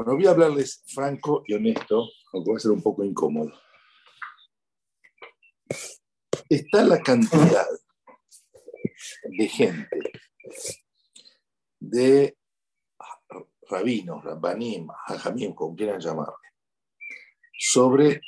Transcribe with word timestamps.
Bueno, 0.00 0.14
voy 0.14 0.26
a 0.28 0.30
hablarles 0.30 0.82
franco 0.86 1.44
y 1.46 1.52
honesto, 1.52 2.08
aunque 2.32 2.52
va 2.52 2.56
a 2.56 2.60
ser 2.60 2.70
un 2.70 2.82
poco 2.82 3.04
incómodo. 3.04 3.52
Está 6.48 6.82
la 6.84 7.02
cantidad 7.02 7.66
de 9.24 9.46
gente, 9.46 10.00
de 11.80 12.38
rabinos, 13.68 14.24
rabbanim, 14.24 14.88
hajamim, 15.06 15.52
como 15.52 15.76
quieran 15.76 16.00
llamarle, 16.00 16.48
sobre 17.58 18.22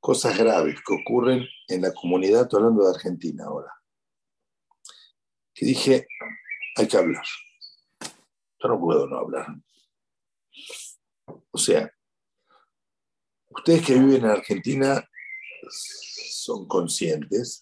cosas 0.00 0.36
graves 0.36 0.80
que 0.86 0.96
ocurren 0.96 1.46
en 1.68 1.80
la 1.80 1.94
comunidad, 1.94 2.42
estoy 2.42 2.58
hablando 2.58 2.84
de 2.84 2.94
Argentina 2.94 3.46
ahora, 3.46 3.72
que 5.54 5.64
dije, 5.64 6.06
hay 6.76 6.86
que 6.86 6.96
hablar. 6.98 7.24
Yo 8.02 8.68
no 8.68 8.78
puedo 8.78 9.06
no 9.06 9.16
hablar. 9.16 9.46
O 11.52 11.58
sea, 11.58 11.92
ustedes 13.48 13.84
que 13.84 13.94
viven 13.94 14.24
en 14.24 14.30
Argentina 14.30 15.04
son 15.68 16.66
conscientes, 16.68 17.60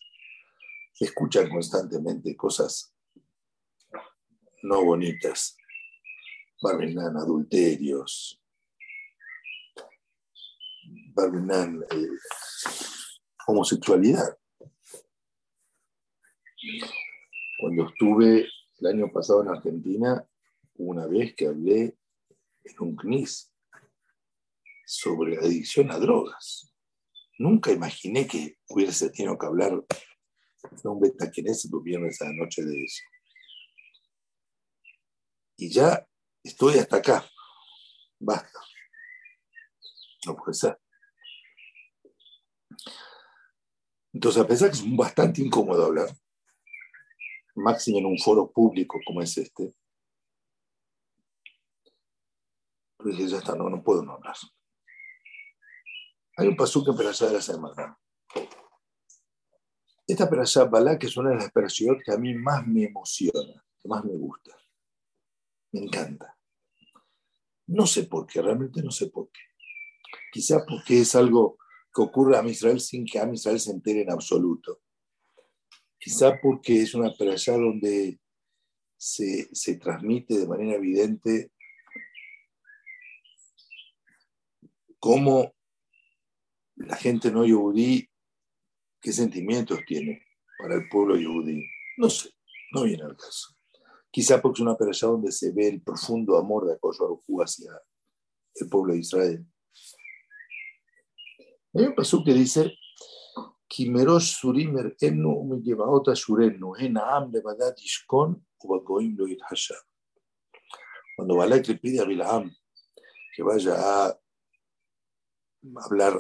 escuchan 1.01 1.48
constantemente 1.48 2.37
cosas 2.37 2.95
no 4.62 4.84
bonitas, 4.84 5.56
barbinan 6.61 7.16
adulterios, 7.16 8.42
barbinan 11.14 11.83
eh, 11.91 12.09
homosexualidad. 13.47 14.36
Cuando 17.61 17.89
estuve 17.89 18.48
el 18.80 18.86
año 18.86 19.11
pasado 19.11 19.42
en 19.42 19.48
Argentina, 19.48 20.28
una 20.75 21.06
vez 21.06 21.34
que 21.34 21.47
hablé 21.47 21.97
en 22.64 22.75
un 22.80 22.97
CNIS 22.97 23.50
sobre 24.88 25.37
la 25.37 25.42
adicción 25.42 25.91
a 25.91 25.98
drogas. 25.98 26.72
Nunca 27.39 27.70
imaginé 27.70 28.27
que 28.27 28.56
hubiese 28.69 29.11
tenido 29.11 29.36
que 29.36 29.47
hablar 29.47 29.72
de 29.72 30.89
un 30.89 30.98
betaquenese 30.98 31.69
el 31.70 31.83
viernes 31.83 32.20
a 32.22 32.25
la 32.25 32.33
noche 32.33 32.64
de 32.64 32.83
eso. 32.83 33.03
Y 35.58 35.70
ya 35.70 36.08
estoy 36.42 36.78
hasta 36.78 36.97
acá. 36.97 37.30
Basta. 38.19 38.58
No 40.27 40.34
puede 40.36 40.55
ser. 40.55 40.80
Entonces, 44.14 44.42
a 44.42 44.47
pesar 44.47 44.70
que 44.70 44.78
es 44.78 44.97
bastante 44.97 45.42
incómodo 45.42 45.84
hablar, 45.84 46.08
máximo 47.55 47.98
en 47.98 48.06
un 48.06 48.19
foro 48.19 48.50
público 48.50 48.98
como 49.06 49.20
es 49.20 49.36
este, 49.36 49.75
dije, 53.05 53.28
ya 53.28 53.39
está, 53.39 53.55
no, 53.55 53.69
no 53.69 53.83
puedo 53.83 54.02
no 54.02 54.14
hablar. 54.14 54.36
Hay 56.39 56.47
un 56.47 56.55
pasuk 56.55 56.86
en 56.89 56.97
Perashá 56.97 57.27
de 57.27 57.33
la 57.33 57.42
semana. 57.42 57.98
Esta 60.06 60.31
Perashá 60.31 60.70
que 60.97 61.08
es 61.08 61.17
una 61.17 61.30
de 61.30 61.36
las 61.36 61.48
operaciones 61.48 62.00
que 62.05 62.12
a 62.12 62.17
mí 62.17 62.33
más 62.33 62.64
me 62.64 62.84
emociona, 62.84 63.61
que 63.77 63.89
más 63.89 64.05
me 64.05 64.17
gusta. 64.17 64.56
Me 65.72 65.80
encanta. 65.80 66.39
No 67.67 67.89
sé 67.89 68.05
por 68.05 68.25
qué, 68.28 68.41
realmente 68.41 68.80
no 68.84 68.92
sé 68.92 69.08
por 69.08 69.28
qué. 69.33 69.41
Quizá 70.30 70.64
porque 70.64 71.00
es 71.00 71.17
algo 71.17 71.58
que 71.92 72.03
ocurre 72.03 72.39
a 72.39 72.47
Israel 72.47 72.78
sin 72.78 73.05
que 73.05 73.19
a 73.19 73.28
Israel 73.28 73.58
se 73.58 73.73
entere 73.73 74.02
en 74.02 74.12
absoluto. 74.12 74.83
Quizá 75.98 76.39
porque 76.41 76.83
es 76.83 76.95
una 76.95 77.12
perashá 77.14 77.55
donde 77.55 78.20
se, 78.97 79.52
se 79.52 79.77
transmite 79.77 80.39
de 80.39 80.47
manera 80.47 80.77
evidente 80.77 81.50
cómo 85.00 85.58
la 86.78 86.96
gente 86.96 87.30
no 87.30 87.44
yudí, 87.44 88.08
qué 89.00 89.12
sentimientos 89.12 89.80
tiene 89.86 90.22
para 90.58 90.74
el 90.74 90.89
pueblo 90.89 91.16
yudí. 91.16 91.64
No 91.96 92.08
sé, 92.08 92.30
no 92.72 92.84
viene 92.84 93.05
al 93.05 93.16
caso. 93.16 93.55
Quizá 94.11 94.40
porque 94.40 94.58
es 94.58 94.62
una 94.62 94.77
perashá 94.77 95.06
donde 95.06 95.33
se 95.33 95.52
ve 95.52 95.68
el 95.68 95.83
profundo 95.83 96.36
amor 96.38 96.67
de 96.67 96.74
Akosh 96.74 96.98
hacia 97.42 97.72
el 98.55 98.68
pueblo 98.68 98.94
de 98.94 99.00
Israel. 99.00 99.46
Hay 101.74 101.84
un 101.84 101.94
pasú 101.94 102.24
que 102.24 102.33
dice, 102.33 102.72
Kimerosh 103.68 104.38
surimer 104.40 104.96
enu 105.00 105.44
me 105.44 105.61
lleva 105.61 105.86
otra 105.90 106.17
surenu, 106.17 106.74
en 106.77 106.96
am 106.96 107.30
levadat 107.30 107.78
ishkon 107.78 108.46
ubagoim 108.61 109.14
lo 109.17 109.27
Cuando 111.14 111.36
Balak 111.36 111.68
le 111.68 111.74
pide 111.74 112.00
a 112.00 112.05
Bilaam 112.05 112.50
que 113.34 113.42
vaya 113.42 113.74
a 113.77 114.18
hablar, 115.84 116.18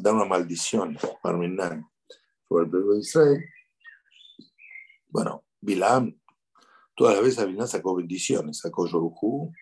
dar 0.00 0.14
una 0.14 0.24
maldición 0.24 0.98
sobre 2.48 2.64
el 2.64 2.70
pueblo 2.70 2.94
de 2.94 3.00
Israel, 3.00 3.44
bueno, 5.08 5.44
Bilaam 5.60 6.18
toda 6.94 7.14
la 7.14 7.20
vez 7.20 7.36
Bilaam 7.44 7.68
sacó 7.68 7.96
bendiciones, 7.96 8.58
sacó 8.58 8.86
Yorujú, 8.86 9.52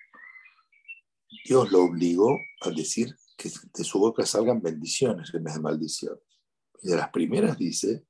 Dios 1.44 1.70
lo 1.70 1.84
obligó 1.84 2.36
a 2.60 2.70
decir 2.70 3.14
que 3.36 3.50
de 3.74 3.84
su 3.84 3.98
boca 3.98 4.26
salgan 4.26 4.60
bendiciones 4.60 5.32
en 5.32 5.44
vez 5.44 5.54
de 5.54 5.60
maldiciones. 5.60 6.22
Y 6.82 6.88
de 6.90 6.96
las 6.96 7.10
primeras 7.10 7.56
dice, 7.56 8.06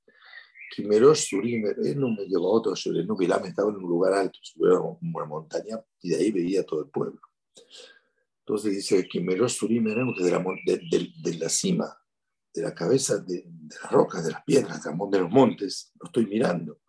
Kimerosh 0.75 1.29
Surimer, 1.29 1.77
él 1.85 2.01
no 2.01 2.11
me 2.11 2.25
llevó 2.27 2.49
a 2.49 2.59
otro 2.59 2.75
Bilam 3.19 3.45
estaba 3.45 3.71
en 3.71 3.77
un 3.77 3.83
lugar 3.83 4.15
alto, 4.15 4.39
subió 4.43 4.77
a 4.77 4.99
una 5.01 5.25
montaña 5.27 5.81
y 6.03 6.11
de 6.11 6.17
ahí 6.17 6.33
veía 6.33 6.65
todo 6.65 6.83
el 6.85 6.91
pueblo. 6.91 7.21
Entonces 8.41 8.73
dice, 8.73 9.07
Kimerosh 9.07 9.59
Surimer, 9.59 9.97
de 9.97 10.31
la, 10.31 10.45
de, 10.65 11.13
de, 11.23 11.39
la 11.39 11.49
cima, 11.49 11.97
de 12.53 12.63
la 12.63 12.75
cabeza 12.75 13.19
de, 13.19 13.45
las 13.83 13.93
rocas, 13.93 14.25
de 14.25 14.33
las 14.33 14.43
piedras, 14.45 14.83
de 14.83 15.19
los 15.21 15.31
montes, 15.31 15.93
lo 16.01 16.07
estoy 16.07 16.27
mirando. 16.27 16.81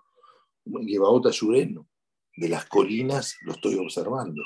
Lleva 0.65 1.09
otra 1.09 1.31
Shureno, 1.31 1.87
de 2.35 2.49
las 2.49 2.65
colinas 2.65 3.37
lo 3.41 3.53
estoy 3.53 3.75
observando. 3.75 4.41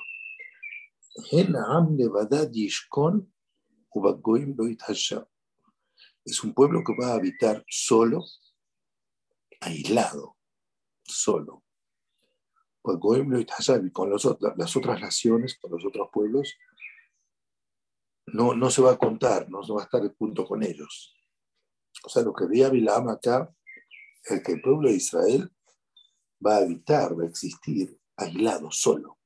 Es 6.25 6.43
un 6.43 6.53
pueblo 6.53 6.83
que 6.83 6.93
va 6.99 7.11
a 7.11 7.15
habitar 7.15 7.63
solo, 7.69 8.23
aislado, 9.61 10.35
solo. 11.03 11.63
Con 12.81 14.09
las 14.09 14.75
otras 14.75 15.01
naciones, 15.01 15.57
con 15.59 15.71
los 15.71 15.85
otros 15.85 16.09
pueblos, 16.11 16.53
no, 18.27 18.55
no 18.55 18.69
se 18.69 18.81
va 18.81 18.91
a 18.91 18.97
contar, 18.97 19.49
no 19.49 19.63
se 19.63 19.73
va 19.73 19.81
a 19.81 19.85
estar 19.85 20.01
junto 20.17 20.45
con 20.45 20.63
ellos. 20.63 21.15
O 22.03 22.09
sea, 22.09 22.23
lo 22.23 22.33
que 22.33 22.45
veía 22.45 22.69
Bilam 22.69 23.09
acá 23.09 23.53
es 24.23 24.43
que 24.43 24.53
el 24.53 24.61
pueblo 24.61 24.89
de 24.89 24.95
Israel 24.95 25.49
va 26.45 26.55
a 26.55 26.59
habitar, 26.59 27.17
va 27.17 27.23
a 27.23 27.27
existir 27.27 27.97
aislado, 28.17 28.71
solo. 28.71 29.19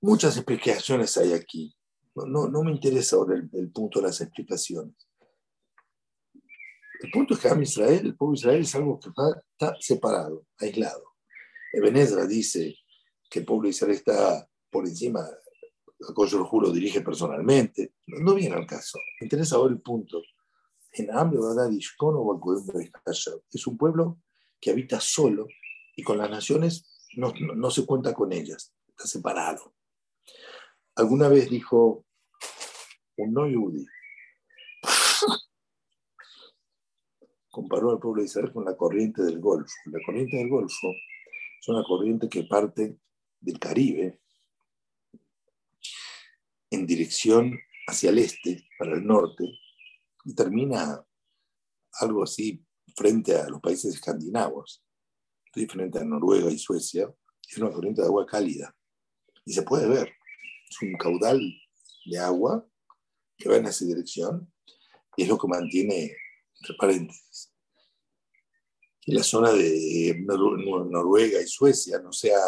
Muchas 0.00 0.36
explicaciones 0.36 1.16
hay 1.16 1.32
aquí. 1.32 1.74
No, 2.14 2.48
no, 2.48 2.62
me 2.62 2.72
interesa 2.72 3.16
ahora 3.16 3.36
el, 3.36 3.72
punto 3.72 4.00
de 4.00 4.06
las 4.06 4.20
explicaciones. 4.20 4.94
El 7.00 7.10
punto 7.10 7.34
es 7.34 7.40
que 7.40 7.62
Israel, 7.62 8.06
el 8.06 8.16
pueblo 8.16 8.32
de 8.32 8.38
Israel 8.38 8.60
es 8.62 8.74
algo 8.74 8.98
que 8.98 9.10
está 9.10 9.76
separado, 9.80 10.46
aislado. 10.58 11.04
Ebenezer 11.72 12.26
dice 12.26 12.74
que 13.28 13.40
el 13.40 13.44
pueblo 13.44 13.64
de 13.64 13.70
Israel 13.70 13.92
está 13.92 14.48
por 14.70 14.86
encima, 14.86 15.28
Acoyo 16.08 16.44
Juro 16.44 16.70
dirige 16.70 17.00
personalmente. 17.00 17.94
No, 18.06 18.34
viene 18.34 18.54
al 18.54 18.66
caso. 18.66 18.98
Me 19.20 19.26
interesa 19.26 19.56
ahora 19.56 19.72
el 19.72 19.80
punto. 19.80 20.22
En 20.92 21.08
es 23.52 23.66
un 23.66 23.76
pueblo 23.76 24.20
que 24.60 24.70
habita 24.70 25.00
solo 25.00 25.46
y 25.94 26.02
con 26.02 26.18
las 26.18 26.30
naciones 26.30 27.06
no, 27.16 27.32
no 27.54 27.70
se 27.70 27.84
cuenta 27.84 28.14
con 28.14 28.32
ellas, 28.32 28.74
está 28.88 29.06
separado. 29.06 29.74
Alguna 30.94 31.28
vez 31.28 31.50
dijo 31.50 32.06
un 33.18 33.32
no 33.32 33.46
yudí, 33.46 33.86
comparó 37.50 37.90
al 37.90 37.98
pueblo 37.98 38.22
de 38.22 38.26
Israel 38.26 38.52
con 38.52 38.64
la 38.64 38.76
corriente 38.76 39.22
del 39.22 39.38
Golfo. 39.40 39.74
La 39.86 40.00
corriente 40.04 40.36
del 40.38 40.48
Golfo 40.48 40.88
es 41.60 41.68
una 41.68 41.82
corriente 41.84 42.28
que 42.28 42.44
parte 42.44 42.98
del 43.40 43.58
Caribe 43.58 44.20
en 46.76 46.86
dirección 46.86 47.58
hacia 47.88 48.10
el 48.10 48.18
este, 48.18 48.68
para 48.78 48.94
el 48.94 49.06
norte, 49.06 49.44
y 50.24 50.34
termina 50.34 51.04
algo 52.00 52.24
así 52.24 52.64
frente 52.96 53.36
a 53.36 53.48
los 53.48 53.60
países 53.60 53.94
escandinavos, 53.94 54.82
frente 55.64 55.98
a 55.98 56.04
Noruega 56.04 56.50
y 56.50 56.58
Suecia, 56.58 57.10
es 57.48 57.58
una 57.58 57.70
corriente 57.70 58.02
de 58.02 58.08
agua 58.08 58.26
cálida. 58.26 58.76
Y 59.44 59.52
se 59.54 59.62
puede 59.62 59.88
ver, 59.88 60.12
es 60.68 60.82
un 60.82 60.94
caudal 60.98 61.40
de 62.04 62.18
agua 62.18 62.66
que 63.38 63.48
va 63.48 63.56
en 63.56 63.66
esa 63.66 63.84
dirección 63.84 64.52
y 65.16 65.22
es 65.22 65.28
lo 65.28 65.38
que 65.38 65.48
mantiene, 65.48 66.14
entre 66.60 66.76
paréntesis, 66.76 67.52
que 69.00 69.12
la 69.12 69.22
zona 69.22 69.52
de 69.52 70.22
Noruega 70.26 71.40
y 71.40 71.46
Suecia 71.46 71.98
no 72.00 72.12
sea, 72.12 72.40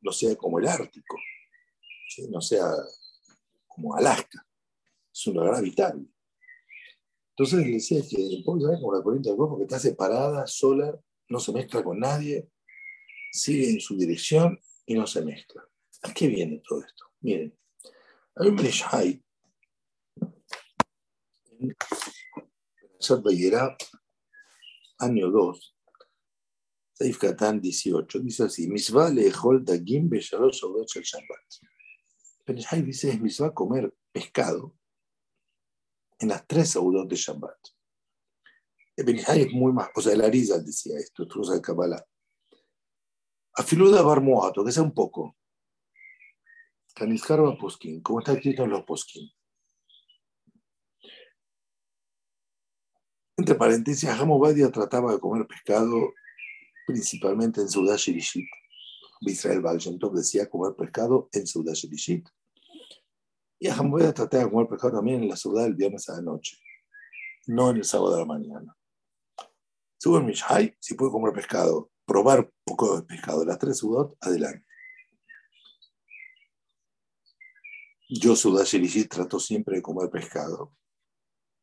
no 0.00 0.12
sea 0.12 0.34
como 0.36 0.58
el 0.58 0.68
Ártico. 0.68 1.16
no 2.30 2.40
sea 2.40 2.64
como 3.78 3.94
Alaska, 3.94 4.44
es 5.12 5.26
un 5.28 5.34
lugar 5.34 5.54
habitable. 5.54 6.06
Entonces 7.30 7.64
le 7.64 7.72
decía 7.74 8.02
que 8.02 8.16
el 8.16 8.40
es 8.40 8.44
como 8.44 8.94
la 8.94 9.02
corriente 9.02 9.28
del 9.28 9.36
cuerpo 9.36 9.56
que 9.56 9.62
está 9.62 9.78
separada, 9.78 10.46
sola, 10.46 10.98
no 11.28 11.38
se 11.38 11.52
mezcla 11.52 11.84
con 11.84 12.00
nadie, 12.00 12.50
sigue 13.30 13.70
en 13.70 13.80
su 13.80 13.96
dirección 13.96 14.58
y 14.84 14.94
no 14.94 15.06
se 15.06 15.24
mezcla. 15.24 15.62
¿A 16.02 16.12
qué 16.12 16.26
viene 16.26 16.60
todo 16.66 16.80
esto? 16.80 17.04
Miren, 17.20 17.56
hay 18.34 18.48
un 18.48 18.56
Breshai 18.56 19.24
en 21.60 21.76
año 25.00 25.30
2, 25.30 25.76
Saif 26.94 27.18
Katan 27.18 27.60
18, 27.60 28.18
dice 28.18 28.42
así: 28.44 28.66
Misva 28.68 29.08
lehol 29.10 29.64
dagim 29.64 30.08
beshalosh 30.08 30.64
obrot 30.64 30.88
shel 30.88 31.04
Shabbat. 31.04 31.77
Breshai 32.52 32.82
dice: 32.82 33.10
es 33.10 33.20
misva 33.20 33.54
comer 33.54 33.94
pescado 34.12 34.74
en 36.18 36.28
las 36.28 36.46
tres 36.46 36.70
saudot 36.70 37.08
de 37.08 37.16
Shabbat. 37.16 37.58
El 38.96 39.04
Benihai 39.04 39.42
es 39.42 39.52
muy 39.52 39.72
más, 39.72 39.90
o 39.94 40.00
sea, 40.00 40.12
el 40.12 40.22
Arizal 40.22 40.64
decía 40.64 40.98
esto, 40.98 41.22
esto 41.22 41.40
usa 41.40 41.54
el 41.54 41.62
Kabbalah. 41.62 42.04
Afiluda 43.54 44.02
Barmoato, 44.02 44.64
que 44.64 44.72
sea 44.72 44.82
un 44.82 44.92
poco. 44.92 45.36
Kanizkarba 46.94 47.56
Poskin, 47.56 48.00
como 48.02 48.18
está 48.18 48.32
escrito 48.32 48.64
en 48.64 48.70
los 48.70 48.82
Poskin. 48.84 49.30
Entre 53.36 53.54
paréntesis, 53.54 54.08
Hamobadia 54.08 54.68
trataba 54.72 55.12
de 55.12 55.20
comer 55.20 55.46
pescado 55.46 56.12
principalmente 56.84 57.60
en 57.60 57.68
Sudá 57.68 57.94
Shirishit. 57.96 58.48
Israel 59.20 59.60
Balshentov 59.60 60.12
decía 60.12 60.48
comer 60.50 60.74
pescado 60.74 61.28
en 61.32 61.46
Sudá 61.46 61.72
Shirishit. 61.72 62.28
Y 63.58 63.68
Hamobadia 63.68 64.14
trataba 64.14 64.44
de 64.44 64.50
comer 64.50 64.68
pescado 64.68 64.94
también 64.94 65.22
en 65.22 65.28
la 65.28 65.36
ciudad 65.36 65.66
el 65.66 65.74
viernes 65.74 66.08
a 66.08 66.14
la 66.14 66.22
noche, 66.22 66.58
no 67.46 67.70
en 67.70 67.78
el 67.78 67.84
sábado 67.84 68.14
de 68.14 68.20
la 68.20 68.26
mañana. 68.26 68.76
Según 69.98 70.26
Mishai, 70.26 70.76
si 70.78 70.94
puede 70.94 71.10
comer 71.10 71.32
pescado, 71.32 71.90
probar 72.04 72.50
poco 72.64 73.00
de 73.00 73.02
pescado, 73.02 73.44
las 73.44 73.58
tres 73.58 73.78
sudot, 73.78 74.16
adelante. 74.20 74.64
Yo, 78.08 78.34
Sudá 78.34 78.64
trato 79.08 79.38
siempre 79.38 79.76
de 79.76 79.82
comer 79.82 80.08
pescado. 80.08 80.74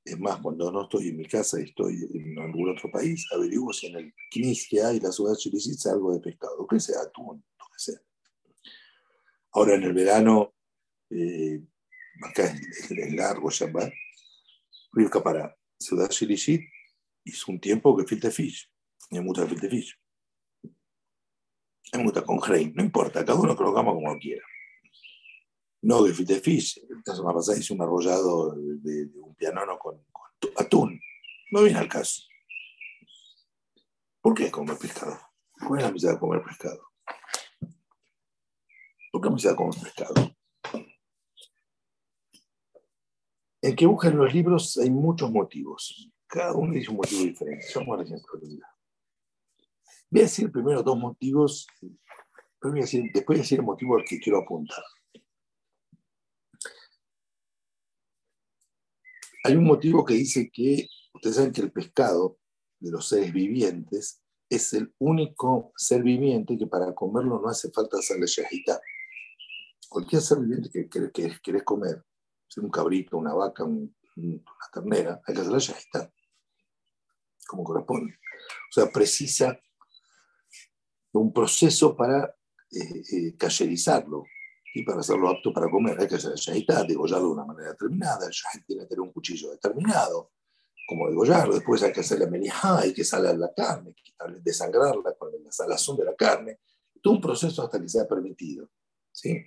Es 0.03 0.19
más, 0.19 0.39
cuando 0.39 0.71
no 0.71 0.83
estoy 0.83 1.09
en 1.09 1.17
mi 1.17 1.25
casa 1.25 1.59
y 1.59 1.63
estoy 1.63 2.07
en 2.13 2.37
algún 2.37 2.69
otro 2.69 2.91
país, 2.91 3.25
averiguo 3.33 3.73
si 3.73 3.87
en 3.87 3.95
el 3.95 4.13
Knis 4.29 4.67
que 4.69 4.83
hay, 4.83 4.99
la 4.99 5.11
Sudá 5.11 5.33
Shirishit, 5.33 5.83
algo 5.87 6.13
de 6.13 6.19
pescado, 6.19 6.67
que 6.67 6.79
sea 6.79 7.01
atún, 7.01 7.43
lo 7.57 7.65
que 7.65 7.79
sea. 7.79 7.99
Ahora 9.53 9.73
en 9.73 9.83
el 9.83 9.93
verano, 9.93 10.53
eh, 11.09 11.63
acá 12.23 12.45
es, 12.45 12.91
largo 13.13 13.49
Shabbat, 13.49 13.93
Rivka 14.93 15.21
para 15.21 15.55
Sudá 15.79 16.07
Shirishit, 16.07 16.61
hizo 17.23 17.51
un 17.51 17.59
tiempo 17.59 17.95
que 17.97 18.05
filte 18.05 18.31
fish. 18.31 18.69
Me 19.11 19.19
gusta 19.19 19.45
filte 19.45 19.69
fish. 19.69 19.97
Me 21.93 22.03
gusta 22.03 22.23
con 22.23 22.37
grain, 22.37 22.73
no 22.75 22.83
importa, 22.83 23.25
cada 23.25 23.39
uno 23.39 23.53
lo 23.53 23.73
coma 23.73 23.91
como 23.91 24.17
quiera. 24.17 24.43
No 25.81 26.03
que 26.03 26.13
filte 26.13 26.39
fish. 26.39 26.81
La 27.05 27.15
semana 27.15 27.35
pasada 27.35 27.57
hice 27.57 27.73
un 27.73 27.81
arrollado 27.81 28.55
de, 28.55 29.09
un 29.21 29.35
pianono 29.35 29.77
con, 29.77 30.03
atún. 30.57 30.99
No 31.51 31.61
viene 31.63 31.79
al 31.79 31.87
caso. 31.87 32.23
¿Por 34.21 34.33
qué 34.33 34.49
comer 34.49 34.77
pescado? 34.77 35.19
¿Cuál 35.67 35.79
es 35.79 35.85
la 35.85 35.91
necesidad 35.91 36.13
de 36.13 36.19
comer 36.19 36.43
pescado? 36.43 36.81
¿Por 39.11 39.21
qué 39.21 39.29
necesidad 39.29 39.51
de 39.51 39.57
comer 39.57 39.81
pescado? 39.83 40.34
En 43.65 43.75
que 43.75 43.87
buscan 43.87 44.15
los 44.15 44.31
libros 44.31 44.77
hay 44.77 44.91
muchos 44.91 45.31
motivos. 45.31 46.07
Cada 46.27 46.53
uno 46.53 46.71
dice 46.71 46.91
un 46.91 46.97
motivo 46.97 47.23
diferente. 47.23 47.65
A 47.73 47.79
la 47.79 48.05
Voy 50.11 50.19
a 50.19 50.23
decir 50.23 50.51
primero 50.51 50.83
dos 50.83 50.95
motivos, 50.95 51.65
voy 52.61 52.77
a 52.77 52.81
decir, 52.83 53.05
después 53.11 53.25
voy 53.25 53.37
a 53.37 53.41
decir 53.41 53.57
el 53.57 53.65
motivo 53.65 53.97
al 53.97 54.05
que 54.05 54.19
quiero 54.19 54.37
apuntar. 54.37 54.83
Hay 59.45 59.55
un 59.55 59.63
motivo 59.63 60.05
que 60.05 60.13
dice 60.13 60.51
que, 60.53 60.87
ustedes 61.15 61.35
saben 61.37 61.51
que 61.51 61.61
el 61.61 61.71
pescado 61.71 62.37
de 62.79 62.91
los 62.91 63.07
seres 63.07 63.33
vivientes 63.33 64.21
es 64.47 64.73
el 64.73 64.93
único 64.99 65.73
ser 65.75 66.03
viviente 66.03 66.55
que 66.55 66.67
para 66.67 66.93
comerlo 66.93 67.41
no 67.41 67.49
hace 67.49 67.71
falta 67.71 67.97
hacerle 67.97 68.27
shahita. 68.27 68.79
Cualquier 69.89 70.21
ser 70.21 70.37
viviente 70.37 70.69
que, 70.71 70.87
querés 71.41 71.63
comer, 71.63 72.03
un 72.57 72.69
cabrito, 72.69 73.17
una 73.17 73.33
vaca, 73.33 73.63
una 73.63 73.89
ternera, 74.71 75.21
hay 75.25 75.33
que 75.33 75.41
hacerle 75.41 75.59
shahita 75.59 76.11
como 77.47 77.63
corresponde. 77.63 78.13
O 78.13 78.71
sea, 78.71 78.91
precisa 78.91 79.59
un 81.13 81.31
proceso 81.31 81.95
para 81.95 82.35
eh, 82.71 83.03
eh 83.11 83.35
y 84.77 84.83
para 84.83 84.99
hacerlo 84.99 85.29
apto 85.29 85.53
para 85.53 85.69
comer. 85.69 85.99
Hay 85.99 86.07
que 86.07 86.15
hacer 86.15 86.33
el 86.33 86.87
degollarlo 86.87 87.27
de 87.27 87.33
una 87.33 87.45
manera 87.45 87.71
determinada, 87.71 88.27
el 88.27 88.63
tiene 88.65 88.83
que 88.83 88.87
tener 88.89 89.01
un 89.01 89.13
cuchillo 89.13 89.51
determinado, 89.51 90.31
como 90.87 91.07
degollarlo, 91.07 91.55
después 91.55 91.81
hay 91.83 91.93
que 91.93 92.01
hacer 92.01 92.19
la 92.19 92.27
melijá, 92.27 92.79
hay 92.79 92.93
que 92.93 93.03
salar 93.03 93.37
la 93.37 93.53
carne, 93.53 93.95
desangrarla 94.41 95.15
con 95.17 95.31
la 95.43 95.51
salazón 95.51 95.97
de 95.97 96.05
la 96.05 96.15
carne, 96.15 96.59
todo 97.01 97.13
un 97.13 97.21
proceso 97.21 97.63
hasta 97.63 97.79
que 97.79 97.87
sea 97.87 98.05
permitido. 98.05 98.69
¿sí? 99.11 99.45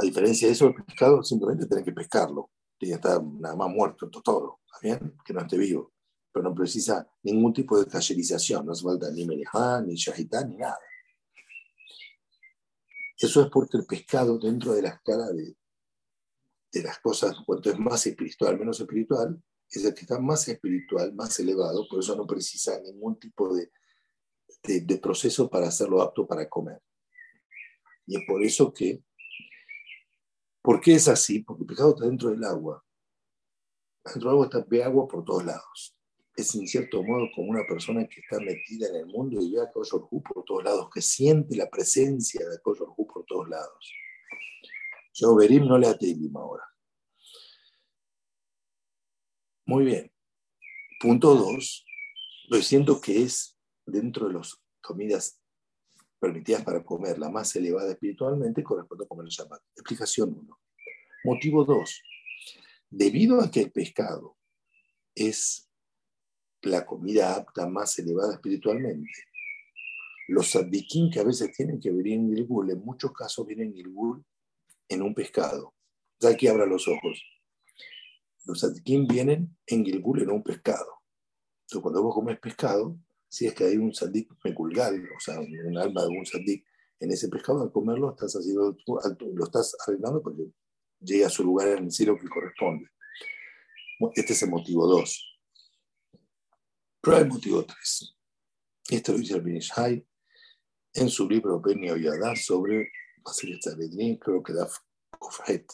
A 0.00 0.04
diferencia 0.04 0.48
de 0.48 0.54
eso, 0.54 0.68
el 0.68 0.74
pescado 0.74 1.22
simplemente 1.22 1.66
tiene 1.66 1.84
que 1.84 1.92
pescarlo, 1.92 2.50
tiene 2.78 2.94
que 2.94 2.96
estar 2.96 3.22
nada 3.22 3.54
más 3.54 3.68
muerto, 3.68 4.08
todo, 4.08 4.60
¿está 4.64 4.78
bien? 4.82 5.16
Que 5.24 5.34
no 5.34 5.40
esté 5.40 5.58
vivo 5.58 5.92
pero 6.32 6.48
no 6.48 6.54
precisa 6.54 7.06
ningún 7.22 7.52
tipo 7.52 7.78
de 7.78 7.90
cacherización, 7.90 8.64
no 8.64 8.72
hace 8.72 8.84
falta 8.84 9.10
ni 9.10 9.26
meleján, 9.26 9.86
ni 9.86 9.94
shahitán, 9.94 10.50
ni 10.50 10.56
nada. 10.56 10.78
Eso 13.16 13.42
es 13.42 13.50
porque 13.50 13.76
el 13.76 13.86
pescado 13.86 14.38
dentro 14.38 14.72
de 14.72 14.82
la 14.82 14.90
escala 14.90 15.30
de, 15.32 15.56
de 16.72 16.82
las 16.82 16.98
cosas, 17.00 17.36
cuanto 17.44 17.70
es 17.70 17.78
más 17.78 18.06
espiritual, 18.06 18.58
menos 18.58 18.80
espiritual, 18.80 19.42
es 19.68 19.84
el 19.84 19.94
que 19.94 20.00
está 20.02 20.18
más 20.18 20.48
espiritual, 20.48 21.12
más 21.14 21.38
elevado, 21.38 21.86
por 21.88 22.00
eso 22.00 22.16
no 22.16 22.26
precisa 22.26 22.80
ningún 22.80 23.18
tipo 23.18 23.54
de, 23.54 23.70
de, 24.62 24.80
de 24.80 24.98
proceso 24.98 25.50
para 25.50 25.68
hacerlo 25.68 26.00
apto 26.00 26.26
para 26.26 26.48
comer. 26.48 26.80
Y 28.06 28.16
es 28.16 28.22
por 28.26 28.42
eso 28.42 28.72
que, 28.72 29.02
¿por 30.62 30.80
qué 30.80 30.94
es 30.94 31.08
así? 31.08 31.40
Porque 31.40 31.62
el 31.62 31.66
pescado 31.66 31.90
está 31.90 32.06
dentro 32.06 32.30
del 32.30 32.44
agua. 32.44 32.84
Dentro 34.04 34.22
del 34.22 34.30
agua 34.30 34.44
está 34.46 34.64
ve 34.68 34.82
agua 34.82 35.06
por 35.08 35.24
todos 35.24 35.44
lados 35.44 35.96
es 36.40 36.54
en 36.54 36.66
cierto 36.66 37.02
modo 37.02 37.28
como 37.34 37.50
una 37.50 37.64
persona 37.66 38.06
que 38.06 38.20
está 38.20 38.40
metida 38.40 38.88
en 38.88 38.96
el 38.96 39.06
mundo 39.06 39.40
y 39.40 39.52
ve 39.52 39.62
a 39.62 39.70
Koyor 39.70 40.08
por 40.08 40.44
todos 40.44 40.64
lados, 40.64 40.88
que 40.92 41.02
siente 41.02 41.56
la 41.56 41.68
presencia 41.68 42.48
de 42.48 42.60
Koyor 42.60 42.94
por 42.96 43.24
todos 43.26 43.48
lados. 43.48 43.92
Yo 45.14 45.34
Berim 45.34 45.66
no 45.66 45.78
le 45.78 45.88
Atelim 45.88 46.36
ahora. 46.36 46.64
Muy 49.66 49.84
bien. 49.84 50.12
Punto 51.00 51.34
dos. 51.34 51.84
Lo 52.48 52.60
siento 52.62 53.00
que 53.00 53.22
es 53.22 53.56
dentro 53.86 54.28
de 54.28 54.34
las 54.34 54.60
comidas 54.80 55.39
permitidas 56.20 56.62
para 56.62 56.84
comer, 56.84 57.18
la 57.18 57.30
más 57.30 57.54
elevada 57.56 57.90
espiritualmente 57.90 58.62
corresponde 58.62 59.04
a 59.04 59.08
comer 59.08 59.24
el 59.24 59.30
Shabbat. 59.30 59.62
Explicación 59.74 60.36
uno. 60.38 60.60
Motivo 61.24 61.64
dos. 61.64 62.02
Debido 62.90 63.40
a 63.40 63.50
que 63.50 63.62
el 63.62 63.72
pescado 63.72 64.36
es 65.14 65.68
la 66.62 66.84
comida 66.84 67.34
apta 67.34 67.66
más 67.66 67.98
elevada 67.98 68.34
espiritualmente. 68.34 69.10
Los 70.28 70.50
sadikim 70.50 71.10
que 71.10 71.20
a 71.20 71.24
veces 71.24 71.52
tienen 71.52 71.80
que 71.80 71.90
venir 71.90 72.14
en 72.14 72.28
Gilgul, 72.28 72.70
en 72.70 72.84
muchos 72.84 73.12
casos 73.12 73.46
vienen 73.46 73.68
en 73.68 73.74
Gilgul 73.74 74.24
en 74.88 75.02
un 75.02 75.14
pescado. 75.14 75.74
Ya 76.20 76.30
aquí 76.30 76.46
abra 76.46 76.66
los 76.66 76.86
ojos. 76.86 77.22
Los 78.44 78.60
sadikim 78.60 79.06
vienen 79.06 79.56
en 79.66 79.84
Gilgul 79.84 80.22
en 80.22 80.30
un 80.30 80.42
pescado. 80.42 81.00
Entonces, 81.62 81.82
cuando 81.82 82.02
vos 82.02 82.14
comes 82.14 82.38
pescado, 82.38 82.98
si 83.30 83.46
es 83.46 83.54
que 83.54 83.64
hay 83.64 83.76
un 83.76 83.94
sadik 83.94 84.28
meculgal, 84.44 85.08
o 85.16 85.20
sea, 85.20 85.38
un 85.40 85.78
alma 85.78 86.02
de 86.02 86.08
un 86.08 86.26
sadik 86.26 86.66
en 86.98 87.12
ese 87.12 87.28
pescado, 87.28 87.62
al 87.62 87.72
comerlo 87.72 88.10
estás 88.10 88.34
haciendo, 88.34 88.76
lo 88.86 89.44
estás 89.44 89.76
arreglando 89.86 90.20
porque 90.20 90.50
llega 90.98 91.28
a 91.28 91.30
su 91.30 91.44
lugar 91.44 91.68
en 91.68 91.84
el 91.84 91.92
cielo 91.92 92.18
que 92.18 92.28
corresponde. 92.28 92.90
Este 94.14 94.32
es 94.32 94.42
el 94.42 94.50
motivo 94.50 94.86
2. 94.86 95.40
Pero 97.00 97.16
hay 97.16 97.24
motivo 97.24 97.64
3. 97.64 98.16
Esto 98.90 99.12
lo 99.12 99.18
dice 99.18 99.34
el 99.34 99.42
Benishai 99.42 100.06
en 100.94 101.08
su 101.08 101.28
libro 101.28 101.60
Ben 101.60 101.82
Yadá 101.82 102.34
sobre 102.34 102.90
Sanedrín, 103.60 104.16
creo 104.16 104.42
que 104.42 104.52
da 104.52 104.68
Kofhet. 105.18 105.72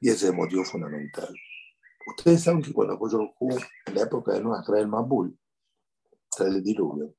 Y 0.00 0.08
ese 0.08 0.26
es 0.26 0.30
el 0.30 0.36
motivo 0.36 0.64
fundamental. 0.64 1.34
Ustedes 2.06 2.42
saben 2.42 2.62
que 2.62 2.72
cuando 2.72 2.98
Koyor 2.98 3.34
en 3.86 3.94
la 3.94 4.02
época 4.02 4.32
de 4.32 4.42
Noah, 4.42 4.62
trae 4.62 4.80
el 4.80 4.88
Mambul, 4.88 5.38
trae 6.30 6.48
el 6.48 6.62
diluvio, 6.62 7.14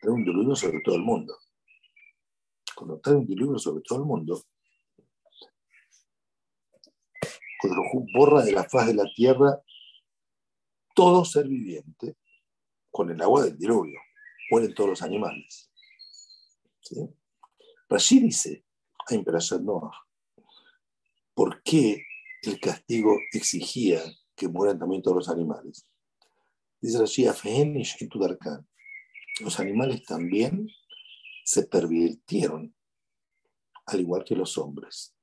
trae 0.00 0.12
un 0.12 0.24
diluvio 0.24 0.56
sobre 0.56 0.80
todo 0.80 0.96
el 0.96 1.02
mundo. 1.02 1.36
cuando 2.74 2.98
trae 3.00 3.16
un 3.16 3.26
diluvio 3.26 3.58
sobre 3.58 3.82
todo 3.82 3.98
el 3.98 4.06
mundo, 4.06 4.42
cuando 7.60 7.82
borra 8.14 8.42
de 8.42 8.52
la 8.52 8.64
faz 8.64 8.86
de 8.86 8.94
la 8.94 9.04
tierra 9.14 9.60
todo 10.94 11.24
ser 11.24 11.46
viviente 11.46 12.16
con 12.90 13.10
el 13.10 13.20
agua 13.20 13.44
del 13.44 13.58
diluvio. 13.58 14.00
Mueren 14.50 14.74
todos 14.74 14.90
los 14.90 15.02
animales. 15.02 15.70
¿Sí? 16.80 17.08
Dice, 18.20 18.64
hay 19.08 19.24
Noah, 19.60 19.92
¿por 21.34 21.62
qué 21.62 22.04
el 22.42 22.60
castigo 22.60 23.18
exigía 23.32 24.02
que 24.34 24.48
mueran 24.48 24.78
también 24.78 25.02
todos 25.02 25.16
los 25.16 25.28
animales? 25.28 25.86
Dice 26.80 26.98
Rashi, 26.98 27.26
los 29.40 29.60
animales 29.60 30.02
también 30.04 30.68
se 31.44 31.64
pervirtieron, 31.64 32.74
al 33.86 34.00
igual 34.00 34.24
que 34.24 34.36
los 34.36 34.56
hombres. 34.56 35.14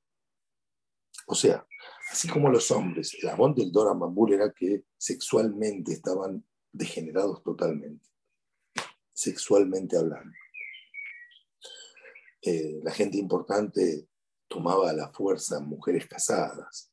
O 1.26 1.34
sea, 1.34 1.66
así 2.10 2.28
como 2.28 2.48
los 2.50 2.70
hombres, 2.70 3.16
el 3.20 3.28
abón 3.28 3.54
del 3.54 3.72
Dora 3.72 3.94
Mambul 3.94 4.32
era 4.32 4.52
que 4.52 4.84
sexualmente 4.96 5.92
estaban 5.92 6.44
degenerados 6.72 7.42
totalmente, 7.42 8.08
sexualmente 9.12 9.96
hablando. 9.96 10.34
Eh, 12.42 12.80
la 12.82 12.92
gente 12.92 13.18
importante 13.18 14.08
tomaba 14.48 14.92
la 14.92 15.12
fuerza 15.12 15.60
mujeres 15.60 16.06
casadas, 16.06 16.87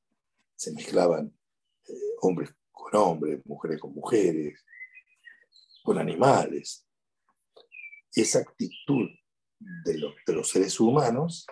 se 0.56 0.72
mezclaban 0.74 1.38
eh, 1.88 1.94
hombres 2.22 2.50
con 2.72 2.96
hombres, 2.96 3.46
mujeres 3.46 3.80
con 3.80 3.94
mujeres, 3.94 4.64
con 5.84 5.98
animales. 5.98 6.88
Y 8.14 8.22
esa 8.22 8.40
actitud 8.40 9.08
de 9.86 10.34
los 10.34 10.50
seres 10.50 10.80
humanos 10.80 11.46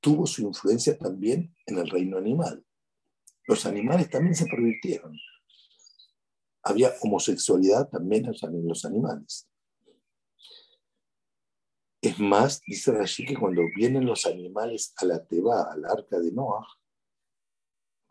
tuvo 0.00 0.26
su 0.26 0.42
influencia 0.42 0.96
también 0.96 1.54
en 1.66 1.78
el 1.78 1.88
reino 1.88 2.18
animal. 2.18 2.64
Los 3.46 3.64
animales 3.66 4.10
también 4.10 4.34
se 4.34 4.46
pervirtieron. 4.46 5.16
Había 6.62 6.92
homosexualidad 7.00 7.88
también 7.88 8.26
en 8.26 8.68
los 8.68 8.84
animales. 8.84 9.48
Es 12.00 12.18
más, 12.18 12.60
dice 12.66 12.92
Rashi 12.92 13.24
que 13.24 13.36
cuando 13.36 13.62
vienen 13.74 14.06
los 14.06 14.26
animales 14.26 14.92
a 14.96 15.06
la 15.06 15.24
Teba, 15.24 15.72
al 15.72 15.84
arca 15.84 16.18
de 16.18 16.30
Noah, 16.32 16.66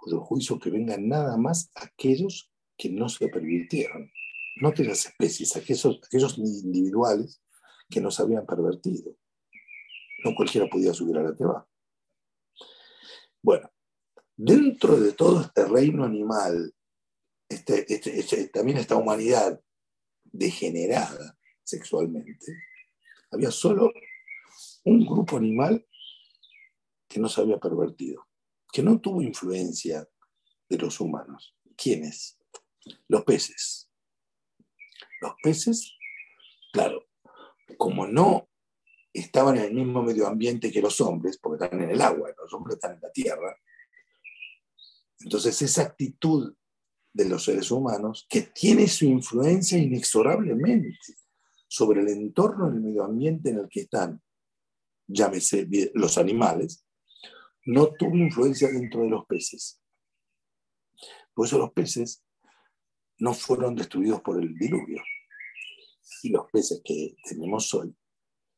por 0.05 0.13
el 0.13 0.19
juicio 0.19 0.59
que 0.59 0.69
vengan 0.69 1.07
nada 1.07 1.35
más 1.35 1.71
aquellos 1.73 2.51
que 2.77 2.89
no 2.89 3.09
se 3.09 3.27
pervirtieron, 3.27 4.11
no 4.61 4.69
aquellas 4.69 5.07
especies, 5.07 5.55
aquellos, 5.55 5.99
aquellos 6.05 6.37
individuales 6.37 7.41
que 7.89 8.01
no 8.01 8.11
se 8.11 8.21
habían 8.21 8.45
pervertido. 8.45 9.15
No 10.23 10.35
cualquiera 10.35 10.67
podía 10.67 10.93
subir 10.93 11.17
a 11.17 11.23
la 11.23 11.35
Teba. 11.35 11.67
Bueno, 13.41 13.71
dentro 14.35 14.99
de 14.99 15.13
todo 15.13 15.41
este 15.41 15.65
reino 15.65 16.03
animal, 16.03 16.73
este, 17.49 17.91
este, 17.91 18.19
este, 18.19 18.47
también 18.49 18.77
esta 18.77 18.95
humanidad 18.95 19.59
degenerada 20.23 21.35
sexualmente, 21.63 22.45
había 23.31 23.49
solo 23.49 23.91
un 24.83 25.03
grupo 25.03 25.37
animal 25.37 25.83
que 27.07 27.19
no 27.19 27.27
se 27.27 27.41
había 27.41 27.57
pervertido, 27.57 28.27
que 28.75 28.83
no 28.83 28.99
tuvo 28.99 29.21
influencia 29.21 30.05
de 30.67 30.77
los 30.77 30.99
humanos. 30.99 31.55
¿Quiénes? 31.77 32.37
Los 33.07 33.23
peces. 33.23 33.89
Los 35.21 35.31
peces, 35.41 35.93
claro, 36.73 37.07
como 37.77 38.05
no 38.05 38.49
estaban 39.13 39.55
en 39.55 39.63
el 39.63 39.73
mismo 39.75 40.03
medio 40.03 40.27
ambiente 40.27 40.73
que 40.73 40.81
los 40.81 40.99
hombres, 40.99 41.37
porque 41.37 41.63
están 41.63 41.81
en 41.83 41.91
el 41.91 42.01
agua, 42.01 42.35
los 42.37 42.53
hombres 42.53 42.75
están 42.75 42.95
en 42.95 43.01
la 43.01 43.11
tierra. 43.13 43.55
Entonces 45.21 45.61
esa 45.61 45.83
actitud 45.83 46.53
de 47.13 47.29
los 47.29 47.45
seres 47.45 47.71
humanos, 47.71 48.27
que 48.29 48.41
tiene 48.41 48.89
su 48.89 49.05
influencia 49.05 49.77
inexorablemente 49.77 50.99
sobre 51.69 52.01
el 52.01 52.09
entorno 52.09 52.69
del 52.69 52.81
medio 52.81 53.05
ambiente 53.05 53.51
en 53.51 53.59
el 53.59 53.69
que 53.69 53.83
están, 53.83 54.21
llámese 55.07 55.65
los 55.93 56.17
animales, 56.17 56.84
no 57.65 57.93
tuvo 57.93 58.15
influencia 58.15 58.69
dentro 58.69 59.01
de 59.01 59.09
los 59.09 59.25
peces. 59.25 59.81
Por 61.33 61.47
eso 61.47 61.57
los 61.57 61.71
peces 61.73 62.23
no 63.17 63.33
fueron 63.33 63.75
destruidos 63.75 64.21
por 64.21 64.41
el 64.41 64.55
diluvio. 64.55 65.01
Y 66.23 66.29
los 66.29 66.49
peces 66.51 66.81
que 66.83 67.15
tenemos 67.23 67.73
hoy 67.73 67.95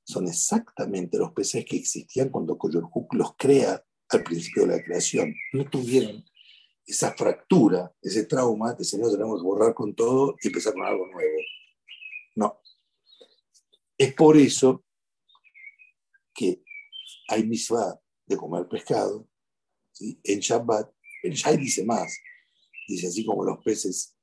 son 0.04 0.28
exactamente 0.28 1.18
los 1.18 1.32
peces 1.32 1.66
que 1.66 1.78
existían 1.78 2.30
cuando 2.30 2.58
Coyorhuk 2.58 3.14
los 3.14 3.36
crea 3.36 3.84
al 4.10 4.24
principio 4.24 4.66
de 4.66 4.78
la 4.78 4.84
creación. 4.84 5.34
No 5.54 5.70
tuvieron 5.70 6.24
esa 6.86 7.14
fractura, 7.14 7.94
ese 8.02 8.26
trauma 8.26 8.74
de 8.74 8.86
Señor 8.86 9.12
tenemos 9.12 9.42
que 9.42 9.46
borrar 9.46 9.74
con 9.74 9.94
todo 9.94 10.36
y 10.42 10.48
empezar 10.48 10.74
con 10.74 10.84
algo 10.84 11.08
nuevo. 11.08 11.38
No. 12.36 12.62
Es 13.98 14.14
por 14.14 14.38
eso 14.38 14.86
que 16.34 16.64
hay 17.30 17.46
misma 17.46 18.00
de 18.27 18.38
comer 18.38 18.67
pescado. 18.67 19.27
En 20.00 20.39
Shabbat, 20.39 20.91
el 21.24 21.34
Shai 21.34 21.57
dice 21.57 21.84
más, 21.84 22.15
dice 22.88 23.07
así 23.07 23.25
como 23.25 23.43
los 23.43 23.63
peces 23.63 24.17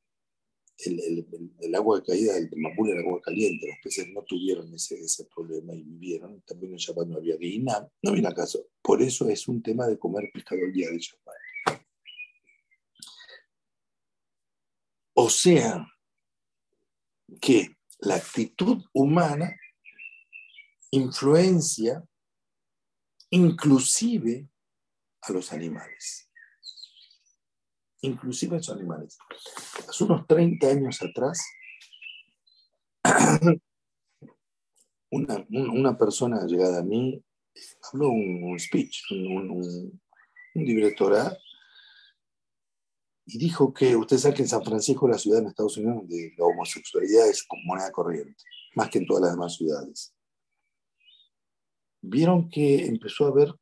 el, 0.78 1.74
agua 1.74 1.98
de 1.98 2.04
caída 2.04 2.34
del 2.34 2.50
Mambul 2.56 2.90
era 2.90 3.00
agua 3.00 3.20
caliente, 3.20 3.66
los 3.66 3.76
peces 3.82 4.08
no 4.12 4.22
tuvieron 4.22 4.72
ese, 4.74 4.98
ese 4.98 5.24
problema 5.26 5.74
y 5.74 5.82
vivieron. 5.82 6.42
También 6.42 6.72
en 6.72 6.78
Shabbat 6.78 7.08
no 7.08 7.16
había 7.16 7.36
Guinam, 7.36 7.88
no 8.02 8.12
viene 8.12 8.28
acaso. 8.28 8.66
Por 8.82 9.02
eso 9.02 9.28
es 9.28 9.46
un 9.48 9.62
tema 9.62 9.86
de 9.86 9.98
comer 9.98 10.30
pescado 10.32 10.62
el 10.62 10.72
día 10.72 10.90
de 10.90 10.98
Shabbat. 10.98 11.82
O 15.16 15.30
sea, 15.30 15.86
que 17.40 17.68
la 18.00 18.16
actitud 18.16 18.82
humana 18.92 19.56
influencia 20.90 22.04
inclusive 23.34 24.48
a 25.22 25.32
los 25.32 25.52
animales 25.52 26.24
inclusive 28.04 28.56
los 28.56 28.68
animales. 28.70 29.18
Hace 29.88 30.04
unos 30.04 30.26
30 30.26 30.66
años 30.68 31.00
atrás, 31.02 31.42
una, 35.10 35.98
persona 35.98 36.44
llegada 36.46 36.80
a 36.80 36.82
mí 36.82 37.22
habló 37.92 38.10
un, 38.10 38.58
speech, 38.58 39.10
un, 39.10 39.50
un, 39.50 40.00
un 40.54 40.66
y 43.26 43.38
dijo 43.38 43.72
que 43.72 43.96
usted 43.96 44.18
sabe 44.18 44.34
que 44.34 44.42
en 44.42 44.48
San 44.48 44.62
Francisco, 44.62 45.08
la 45.08 45.16
ciudad 45.16 45.40
en 45.40 45.46
Estados 45.46 45.78
Unidos, 45.78 45.96
donde 46.00 46.34
la 46.36 46.44
homosexualidad 46.44 47.26
es 47.28 47.42
como 47.44 47.62
moneda 47.64 47.90
corriente, 47.90 48.36
más 48.74 48.90
que 48.90 48.98
en 48.98 49.06
todas 49.06 49.22
las 49.22 49.32
demás 49.32 49.56
ciudades. 49.56 50.13
Vieron 52.06 52.48
que 52.48 52.86
empezó 52.86 53.26
a 53.26 53.28
haber 53.28 53.54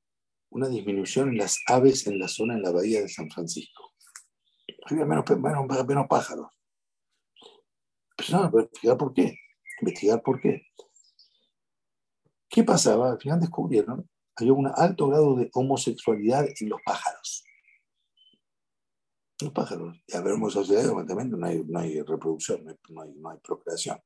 una 0.51 0.69
disminución 0.69 1.31
en 1.31 1.39
las 1.39 1.61
aves 1.67 2.07
en 2.07 2.19
la 2.19 2.29
zona, 2.29 2.55
en 2.55 2.63
la 2.63 2.73
bahía 2.73 3.01
de 3.01 3.09
San 3.09 3.31
Francisco 3.31 3.93
había 4.85 5.05
menos, 5.05 5.25
menos, 5.87 6.07
pájaros. 6.09 6.49
Empezaron 8.11 8.47
a 8.47 8.49
investigar 8.49 8.97
por 8.97 9.13
qué. 9.15 9.39
Investigar 9.81 10.23
por 10.23 10.41
qué. 10.41 10.67
¿Qué 12.49 12.65
pasaba? 12.65 13.13
Al 13.13 13.21
final 13.21 13.41
descubrieron 13.41 14.09
había 14.35 14.55
un 14.55 14.67
alto 14.67 15.09
grado 15.09 15.37
de 15.37 15.51
homosexualidad 15.53 16.47
en 16.59 16.69
los 16.71 16.81
pájaros. 16.83 17.45
Los 19.43 19.53
pájaros. 19.53 20.03
Y 20.07 20.19
ver, 20.19 20.33
homosexualidad, 20.33 20.91
evidentemente 20.91 21.37
no 21.37 21.47
hay, 21.47 21.63
no 21.65 21.79
hay 21.79 22.01
reproducción, 22.01 22.65
no 22.65 23.03
hay, 23.03 23.13
no 23.15 23.31
hay 23.31 23.39
procreación. 23.41 23.99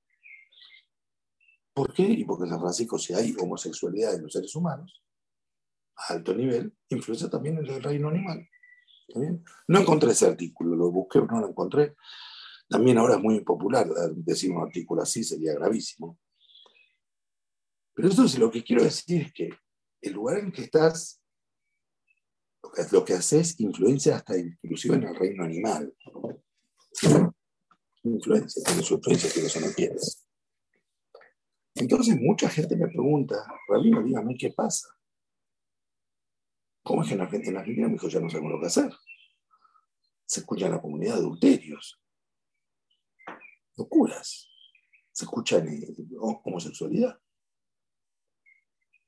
¿Por 1.77 1.93
qué? 1.93 2.05
Y 2.05 2.25
porque 2.25 2.45
en 2.45 2.51
San 2.51 2.61
Francisco, 2.61 2.99
si 2.99 3.13
hay 3.13 3.37
homosexualidad 3.39 4.15
en 4.15 4.23
los 4.23 4.33
seres 4.33 4.57
humanos, 4.57 5.05
a 5.95 6.15
alto 6.15 6.35
nivel, 6.35 6.75
influencia 6.89 7.29
también 7.29 7.59
en 7.59 7.67
el 7.67 7.83
reino 7.83 8.09
animal. 8.09 8.49
No 9.69 9.81
encontré 9.81 10.13
ese 10.13 10.25
artículo, 10.25 10.75
lo 10.75 10.91
busqué, 10.91 11.19
no 11.19 11.39
lo 11.39 11.51
encontré. 11.51 11.95
También 12.67 12.97
ahora 12.97 13.17
es 13.17 13.21
muy 13.21 13.37
impopular 13.37 13.87
decir 14.15 14.53
un 14.53 14.63
artículo 14.63 15.03
así, 15.03 15.23
sería 15.23 15.53
gravísimo. 15.53 16.19
Pero 17.93 18.09
eso 18.09 18.25
es 18.25 18.39
lo 18.39 18.51
que 18.51 18.65
quiero 18.65 18.83
decir 18.83 19.27
es 19.27 19.33
que 19.35 19.51
el 20.01 20.15
lugar 20.15 20.39
en 20.39 20.53
que 20.53 20.63
estás, 20.63 21.23
lo 22.91 23.05
que 23.05 23.13
haces 23.13 23.61
influencia 23.61 24.17
hasta 24.17 24.39
inclusive 24.39 24.97
en 24.97 25.03
el 25.03 25.15
reino 25.15 25.45
animal. 25.45 25.95
Influencia, 28.03 28.63
tiene 28.65 28.83
su 28.83 28.95
influencia 28.95 29.31
que 29.31 29.45
eso 29.45 29.61
no 29.61 29.67
quieres. 29.75 30.26
Entonces 31.77 32.19
mucha 32.19 32.49
gente 32.49 32.75
me 32.75 32.89
pregunta, 32.89 33.37
Rabino, 33.69 34.03
dígame 34.03 34.35
qué 34.37 34.51
pasa. 34.51 34.89
¿Cómo 36.83 37.03
es 37.03 37.09
que 37.09 37.15
en 37.15 37.21
Argentina, 37.21 37.51
en 37.51 37.57
Argentina 37.59 37.89
mi 37.89 37.97
hijo 37.97 38.09
ya 38.09 38.21
no 38.21 38.31
sabemos 38.31 38.53
lo 38.53 38.61
que 38.61 38.67
hacer? 38.67 38.91
Se 40.25 40.41
escucha 40.41 40.67
en 40.67 40.73
la 40.73 40.81
comunidad 40.81 41.15
de 41.15 41.21
adulterios, 41.21 42.01
locuras, 43.77 44.49
se 45.13 45.25
escucha 45.25 45.59
en 45.59 45.85
homosexualidad. 46.19 47.21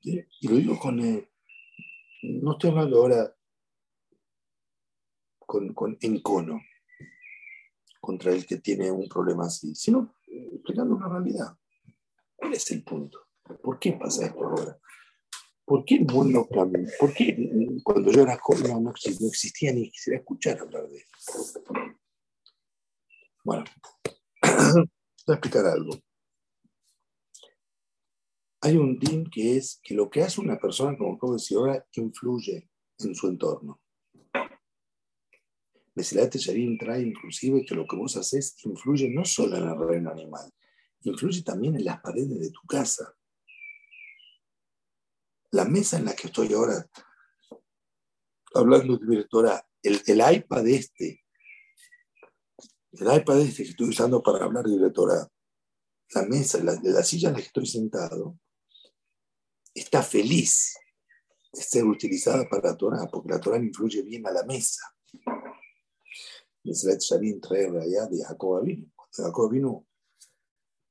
Y 0.01 0.47
lo 0.47 0.55
digo 0.55 0.79
con... 0.79 0.99
Eh, 0.99 1.27
no 2.21 2.51
estoy 2.51 2.69
hablando 2.69 3.01
ahora 3.01 3.35
con, 5.39 5.73
con 5.73 5.97
encono 6.01 6.61
contra 7.99 8.31
el 8.31 8.45
que 8.45 8.57
tiene 8.57 8.91
un 8.91 9.09
problema 9.09 9.45
así, 9.45 9.73
sino 9.73 10.15
explicando 10.27 10.95
una 10.95 11.09
realidad. 11.09 11.57
¿Cuál 12.39 12.53
es 12.53 12.71
el 12.71 12.83
punto? 12.83 13.19
¿Por 13.61 13.79
qué 13.79 13.93
pasa 13.93 14.27
esto 14.27 14.45
ahora? 14.45 14.79
¿Por 15.65 15.85
qué 15.85 15.95
el 15.95 16.05
mundo 16.05 16.47
cambia? 16.47 16.87
¿Por 16.99 17.13
qué 17.13 17.37
cuando 17.83 18.11
yo 18.11 18.23
era 18.23 18.37
joven 18.39 18.83
no, 18.83 18.91
existía 18.91 19.71
ni 19.73 19.89
quisiera 19.91 20.19
escuchar 20.19 20.59
hablar 20.59 20.87
de 20.87 20.97
esto? 20.97 21.61
Bueno, 23.43 23.65
voy 24.41 24.87
a 25.27 25.33
explicar 25.33 25.65
algo. 25.65 25.91
Hay 28.61 28.75
un 28.75 28.97
din 28.99 29.29
que 29.29 29.57
es 29.57 29.79
que 29.83 29.93
lo 29.93 30.09
que 30.09 30.21
hace 30.21 30.41
una 30.41 30.57
persona, 30.57 30.97
como 30.97 31.17
ahora, 31.55 31.85
influye 31.93 32.69
en 32.99 33.15
su 33.15 33.27
entorno. 33.27 33.79
Mesilat 35.95 36.35
Sharim 36.35 36.77
trae 36.77 37.01
inclusive 37.01 37.65
que 37.65 37.75
lo 37.75 37.85
que 37.85 37.95
vos 37.95 38.15
haces 38.17 38.55
influye 38.65 39.09
no 39.09 39.25
solo 39.25 39.57
en 39.57 39.67
el 39.67 39.77
reino 39.77 40.11
animal, 40.11 40.49
influye 41.01 41.41
también 41.43 41.75
en 41.75 41.85
las 41.85 42.01
paredes 42.01 42.39
de 42.39 42.51
tu 42.51 42.61
casa. 42.67 43.15
La 45.51 45.65
mesa 45.65 45.97
en 45.97 46.05
la 46.05 46.15
que 46.15 46.27
estoy 46.27 46.53
ahora 46.53 46.87
hablando 48.53 48.97
directora, 48.97 49.65
el, 49.81 50.01
el 50.05 50.35
iPad 50.35 50.67
este, 50.67 51.23
el 52.91 53.17
iPad 53.17 53.39
este 53.41 53.63
que 53.63 53.69
estoy 53.69 53.89
usando 53.89 54.21
para 54.21 54.45
hablar 54.45 54.65
directora, 54.65 55.27
la 56.15 56.21
mesa, 56.23 56.63
la, 56.63 56.79
la 56.81 57.03
silla 57.03 57.29
en 57.29 57.35
la 57.35 57.39
que 57.39 57.47
estoy 57.47 57.65
sentado, 57.65 58.39
está 59.73 60.01
feliz 60.01 60.75
de 61.53 61.61
ser 61.61 61.85
utilizada 61.85 62.47
para 62.49 62.69
la 62.69 62.77
Torah, 62.77 63.07
porque 63.11 63.29
la 63.29 63.39
Torah 63.39 63.57
influye 63.57 64.01
bien 64.01 64.25
a 64.27 64.31
la 64.31 64.43
mesa. 64.43 64.81
Meseret 66.63 66.99
Shalim 67.01 67.39
trae 67.39 67.67
allá 67.67 68.07
de 68.07 68.23
Jacob. 68.23 68.61
Cuando 68.61 68.91
Jacob 69.11 69.88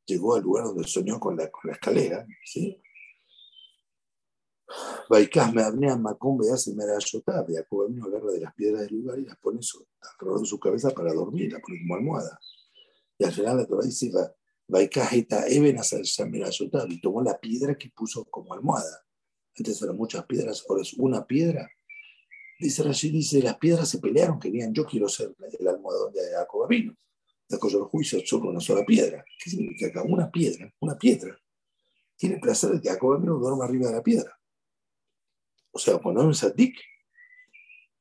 llegó 0.09 0.35
al 0.35 0.43
lugar 0.43 0.65
donde 0.65 0.89
soñó 0.89 1.21
con 1.21 1.37
la, 1.37 1.51
con 1.51 1.69
la 1.69 1.75
escalera, 1.75 2.27
¿sí? 2.45 2.81
Vaikas 5.09 5.55
me 5.55 5.63
abnea 5.63 5.97
macumbe 5.97 6.47
y 6.47 6.51
hace 6.51 6.75
merayotá. 6.75 7.45
Jacob 7.49 7.83
Avinu 7.83 8.07
agarra 8.07 8.33
de 8.33 8.41
las 8.41 8.55
piedras 8.55 8.83
del 8.83 9.01
lugar 9.01 9.19
y 9.19 9.25
las 9.25 9.39
pone 9.39 9.61
alrededor 10.03 10.41
de 10.41 10.47
su 10.47 10.61
cabeza 10.61 10.91
para 10.91 11.13
dormir, 11.13 11.53
las 11.53 11.63
pone 11.63 11.79
como 11.81 11.95
almohada. 11.95 12.39
Y 13.19 13.25
al 13.25 13.33
final 13.33 13.57
la 13.57 13.67
Torah 13.67 13.85
dice, 13.85 14.11
Vaikas 14.67 15.13
eta 15.13 15.47
eben 15.49 15.79
merayotá, 16.31 16.87
y 16.89 17.01
tomó 17.01 17.23
la 17.23 17.39
piedra 17.39 17.77
que 17.77 17.91
puso 17.91 18.25
como 18.27 18.53
almohada. 18.53 19.05
Antes 19.57 19.81
eran 19.83 19.97
muchas 19.97 20.25
piedras, 20.27 20.65
ahora 20.69 20.83
es 20.83 20.93
una 20.95 21.27
piedra 21.27 21.69
Dice 22.59 22.83
Rashid, 22.83 23.13
dice, 23.13 23.41
las 23.41 23.57
piedras 23.57 23.89
se 23.89 23.99
pelearon, 23.99 24.41
querían, 24.41 24.75
yo 24.75 24.85
quiero 24.85 25.09
ser 25.09 25.33
el 25.61 25.69
almohadón 25.69 26.13
de 26.13 26.21
Jacob 26.33 26.69
Avino. 27.51 27.69
Jacob 27.71 27.91
juicio 27.91 28.21
solo 28.25 28.51
una 28.51 28.61
sola 28.61 28.85
piedra. 28.85 29.25
¿Qué 29.43 29.51
significa 29.51 29.89
acá? 29.89 30.03
Una 30.03 30.31
piedra, 30.31 30.73
una 30.81 30.97
piedra. 30.97 31.39
Tiene 32.17 32.39
placer 32.39 32.71
de 32.71 32.81
que 32.81 32.89
Jacob 32.89 33.21
duerma 33.23 33.65
arriba 33.65 33.89
de 33.89 33.95
la 33.95 34.03
piedra. 34.03 34.39
O 35.71 35.79
sea, 35.79 35.99
cuando 35.99 36.21
hay 36.21 36.27
un 36.27 36.35
sadik, 36.35 36.77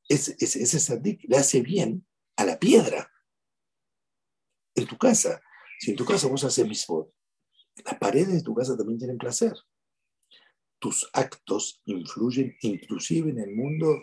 ese, 0.08 0.36
ese, 0.38 0.62
ese 0.62 1.00
le 1.22 1.36
hace 1.36 1.60
bien 1.60 2.06
a 2.36 2.44
la 2.44 2.58
piedra. 2.58 3.10
En 4.74 4.86
tu 4.86 4.96
casa, 4.96 5.40
si 5.78 5.90
en 5.90 5.96
tu 5.96 6.04
casa 6.04 6.28
vos 6.28 6.44
haces 6.44 6.66
misbot, 6.66 7.12
las 7.84 7.98
paredes 7.98 8.32
de 8.32 8.42
tu 8.42 8.54
casa 8.54 8.76
también 8.76 8.98
tienen 8.98 9.18
placer. 9.18 9.54
Tus 10.78 11.08
actos 11.12 11.82
influyen 11.84 12.56
inclusive 12.62 13.30
en 13.30 13.40
el 13.40 13.54
mundo 13.54 14.02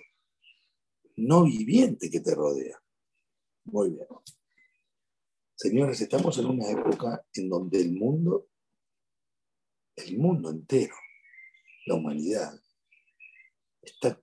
no 1.17 1.43
viviente 1.45 2.09
que 2.09 2.19
te 2.19 2.35
rodea. 2.35 2.81
Muy 3.65 3.91
bien. 3.91 4.07
Señores, 5.55 6.01
estamos 6.01 6.37
en 6.37 6.47
una 6.47 6.69
época 6.69 7.25
en 7.33 7.49
donde 7.49 7.81
el 7.81 7.93
mundo, 7.93 8.47
el 9.95 10.17
mundo 10.17 10.49
entero, 10.49 10.95
la 11.85 11.95
humanidad, 11.95 12.53
está 13.81 14.21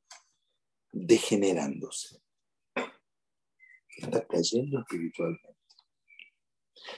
degenerándose. 0.92 2.22
Está 3.96 4.26
cayendo 4.26 4.80
espiritualmente. 4.80 5.56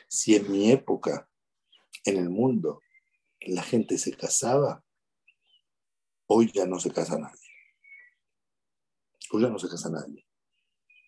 Si 0.08 0.34
en 0.34 0.50
mi 0.50 0.70
época, 0.70 1.28
en 2.04 2.16
el 2.16 2.30
mundo, 2.30 2.80
la 3.40 3.62
gente 3.62 3.98
se 3.98 4.16
casaba, 4.16 4.84
hoy 6.26 6.50
ya 6.52 6.66
no 6.66 6.80
se 6.80 6.92
casa 6.92 7.18
nadie 7.18 7.44
ya 9.40 9.48
no 9.48 9.58
se 9.58 9.68
casa 9.68 9.90
nadie. 9.90 10.26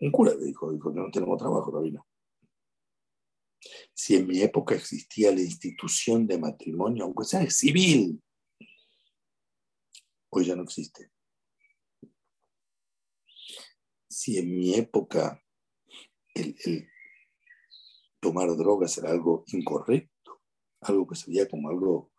Un 0.00 0.10
cura 0.10 0.34
le 0.34 0.44
dijo, 0.44 0.72
dijo, 0.72 0.90
no 0.90 1.10
tenemos 1.10 1.38
trabajo, 1.38 1.70
rabino. 1.70 2.06
Si 3.98 4.14
en 4.14 4.26
mi 4.26 4.42
época 4.42 4.74
existía 4.74 5.32
la 5.32 5.40
institución 5.40 6.26
de 6.26 6.37
matrimonio, 6.37 7.04
aunque 7.04 7.24
sea 7.24 7.48
civil, 7.48 8.22
hoy 10.28 10.44
ya 10.44 10.54
no 10.54 10.64
existe. 10.64 11.11
Si 14.06 14.37
en 14.37 14.54
mi 14.54 14.74
época 14.74 15.42
el, 16.35 16.87
tomar 18.20 18.54
drogas 18.54 18.98
era 18.98 19.11
algo 19.11 19.44
incorrecto, 19.46 20.42
algo 20.82 21.06
que 21.06 21.16
se 21.16 21.48
como 21.48 21.70
algo 21.70 22.12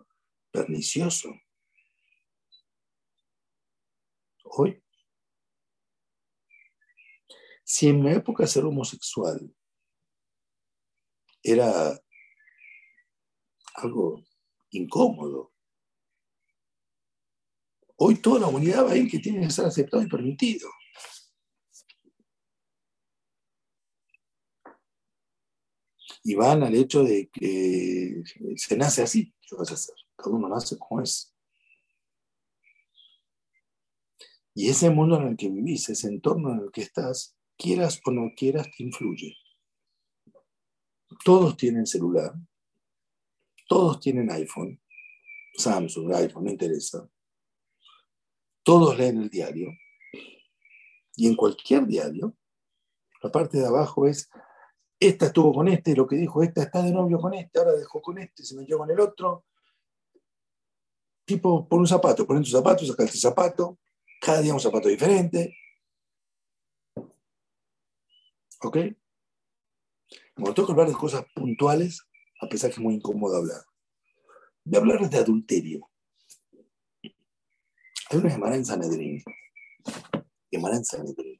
pernicioso, 0.49 1.29
hoy 4.45 4.81
si 7.63 7.89
en 7.89 8.01
mi 8.01 8.13
época 8.13 8.47
ser 8.47 8.65
homosexual 8.65 9.53
era 11.51 11.99
algo 13.75 14.23
incómodo, 14.71 15.53
hoy 17.95 18.15
toda 18.15 18.41
la 18.41 18.47
humanidad 18.47 18.85
va 18.85 18.95
ir 18.95 19.09
que 19.09 19.19
tiene 19.19 19.41
que 19.45 19.53
ser 19.53 19.65
aceptado 19.65 20.03
y 20.03 20.07
permitido. 20.07 20.69
Y 26.23 26.35
van 26.35 26.63
al 26.63 26.75
hecho 26.75 27.03
de 27.03 27.29
que 27.29 28.21
se 28.57 28.75
nace 28.75 29.03
así, 29.03 29.33
¿qué 29.41 29.55
vas 29.55 29.71
a 29.71 29.75
hacer? 29.75 29.95
Cada 30.17 30.35
uno 30.35 30.49
nace 30.49 30.77
como 30.77 31.01
es. 31.01 31.33
Y 34.53 34.69
ese 34.69 34.89
mundo 34.89 35.21
en 35.21 35.27
el 35.27 35.37
que 35.37 35.49
vivís, 35.49 35.87
ese 35.87 36.07
entorno 36.07 36.51
en 36.51 36.61
el 36.61 36.71
que 36.71 36.81
estás, 36.81 37.37
quieras 37.57 38.01
o 38.05 38.11
no 38.11 38.31
quieras, 38.35 38.67
te 38.75 38.83
influye. 38.83 39.37
Todos 41.23 41.57
tienen 41.57 41.85
celular, 41.85 42.33
todos 43.67 43.99
tienen 43.99 44.29
iPhone, 44.31 44.79
Samsung, 45.55 46.13
iPhone, 46.13 46.45
no 46.45 46.51
interesa. 46.51 47.09
Todos 48.63 48.97
leen 48.97 49.21
el 49.21 49.29
diario. 49.29 49.69
Y 51.15 51.27
en 51.27 51.35
cualquier 51.35 51.85
diario, 51.87 52.35
la 53.23 53.31
parte 53.31 53.57
de 53.57 53.65
abajo 53.65 54.07
es, 54.07 54.29
esta 54.99 55.27
estuvo 55.27 55.53
con 55.53 55.67
este, 55.67 55.95
lo 55.95 56.07
que 56.07 56.15
dijo, 56.15 56.43
esta 56.43 56.63
está 56.63 56.83
de 56.83 56.91
novio 56.91 57.19
con 57.19 57.33
este, 57.33 57.59
ahora 57.59 57.73
dejó 57.73 58.01
con 58.01 58.17
este, 58.17 58.43
se 58.43 58.55
metió 58.55 58.77
con 58.77 58.91
el 58.91 58.99
otro. 58.99 59.45
Tipo, 61.25 61.67
pon 61.67 61.79
un 61.79 61.87
zapato, 61.87 62.25
pon 62.25 62.43
tu 62.43 62.49
zapato, 62.49 62.85
saca 62.85 63.03
el 63.03 63.09
zapato, 63.09 63.79
cada 64.21 64.41
día 64.41 64.53
un 64.53 64.59
zapato 64.59 64.87
diferente, 64.87 65.55
¿Ok? 68.61 68.77
Como 70.37 70.53
tengo 70.53 70.67
que 70.67 70.71
hablar 70.73 70.87
de 70.87 70.93
cosas 70.93 71.25
puntuales, 71.33 72.03
a 72.39 72.47
pesar 72.47 72.69
que 72.69 72.75
es 72.75 72.79
muy 72.79 72.93
incómodo 72.93 73.37
hablar. 73.37 73.59
Voy 74.63 74.75
a 74.75 74.79
hablar 74.81 75.09
de 75.09 75.17
adulterio. 75.17 75.89
Hay 77.01 78.19
una 78.19 78.29
semana 78.29 78.55
en 78.55 78.63
Sanedrín. 78.63 79.23
Gemara 80.51 80.75
en 80.75 80.85
Sanedrín. 80.85 81.39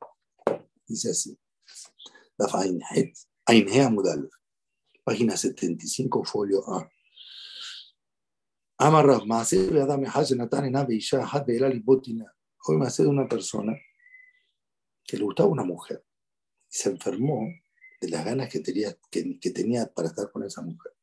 Dice 0.87 1.11
así. 1.11 1.37
La 2.39 2.47
Ainhea 3.45 3.89
Mudal. 3.91 4.29
Página 5.03 5.37
75, 5.37 6.23
folio 6.23 6.63
A. 6.67 6.89
Amarrav, 8.79 9.27
Maaseh 9.27 9.69
Beadame 9.69 10.07
Hajenatan 10.07 10.65
en 10.65 10.75
Abeisha 10.75 11.23
Had 11.23 11.45
Beelali 11.45 11.79
Botina. 11.79 12.25
Hoy 12.65 12.77
me 12.77 12.87
hace 12.87 13.03
de 13.03 13.09
una 13.09 13.27
persona 13.27 13.77
que 15.03 15.17
le 15.17 15.23
gustaba 15.23 15.49
una 15.49 15.63
mujer 15.63 16.03
se 16.67 16.89
enfermó 16.89 17.47
de 17.99 18.09
las 18.09 18.25
ganas 18.25 18.49
que 18.49 18.59
tenía, 18.59 18.95
que, 19.09 19.51
tenía 19.51 19.87
para 19.87 20.09
estar 20.09 20.31
con 20.31 20.43
esa 20.43 20.61
mujer. 20.61 20.93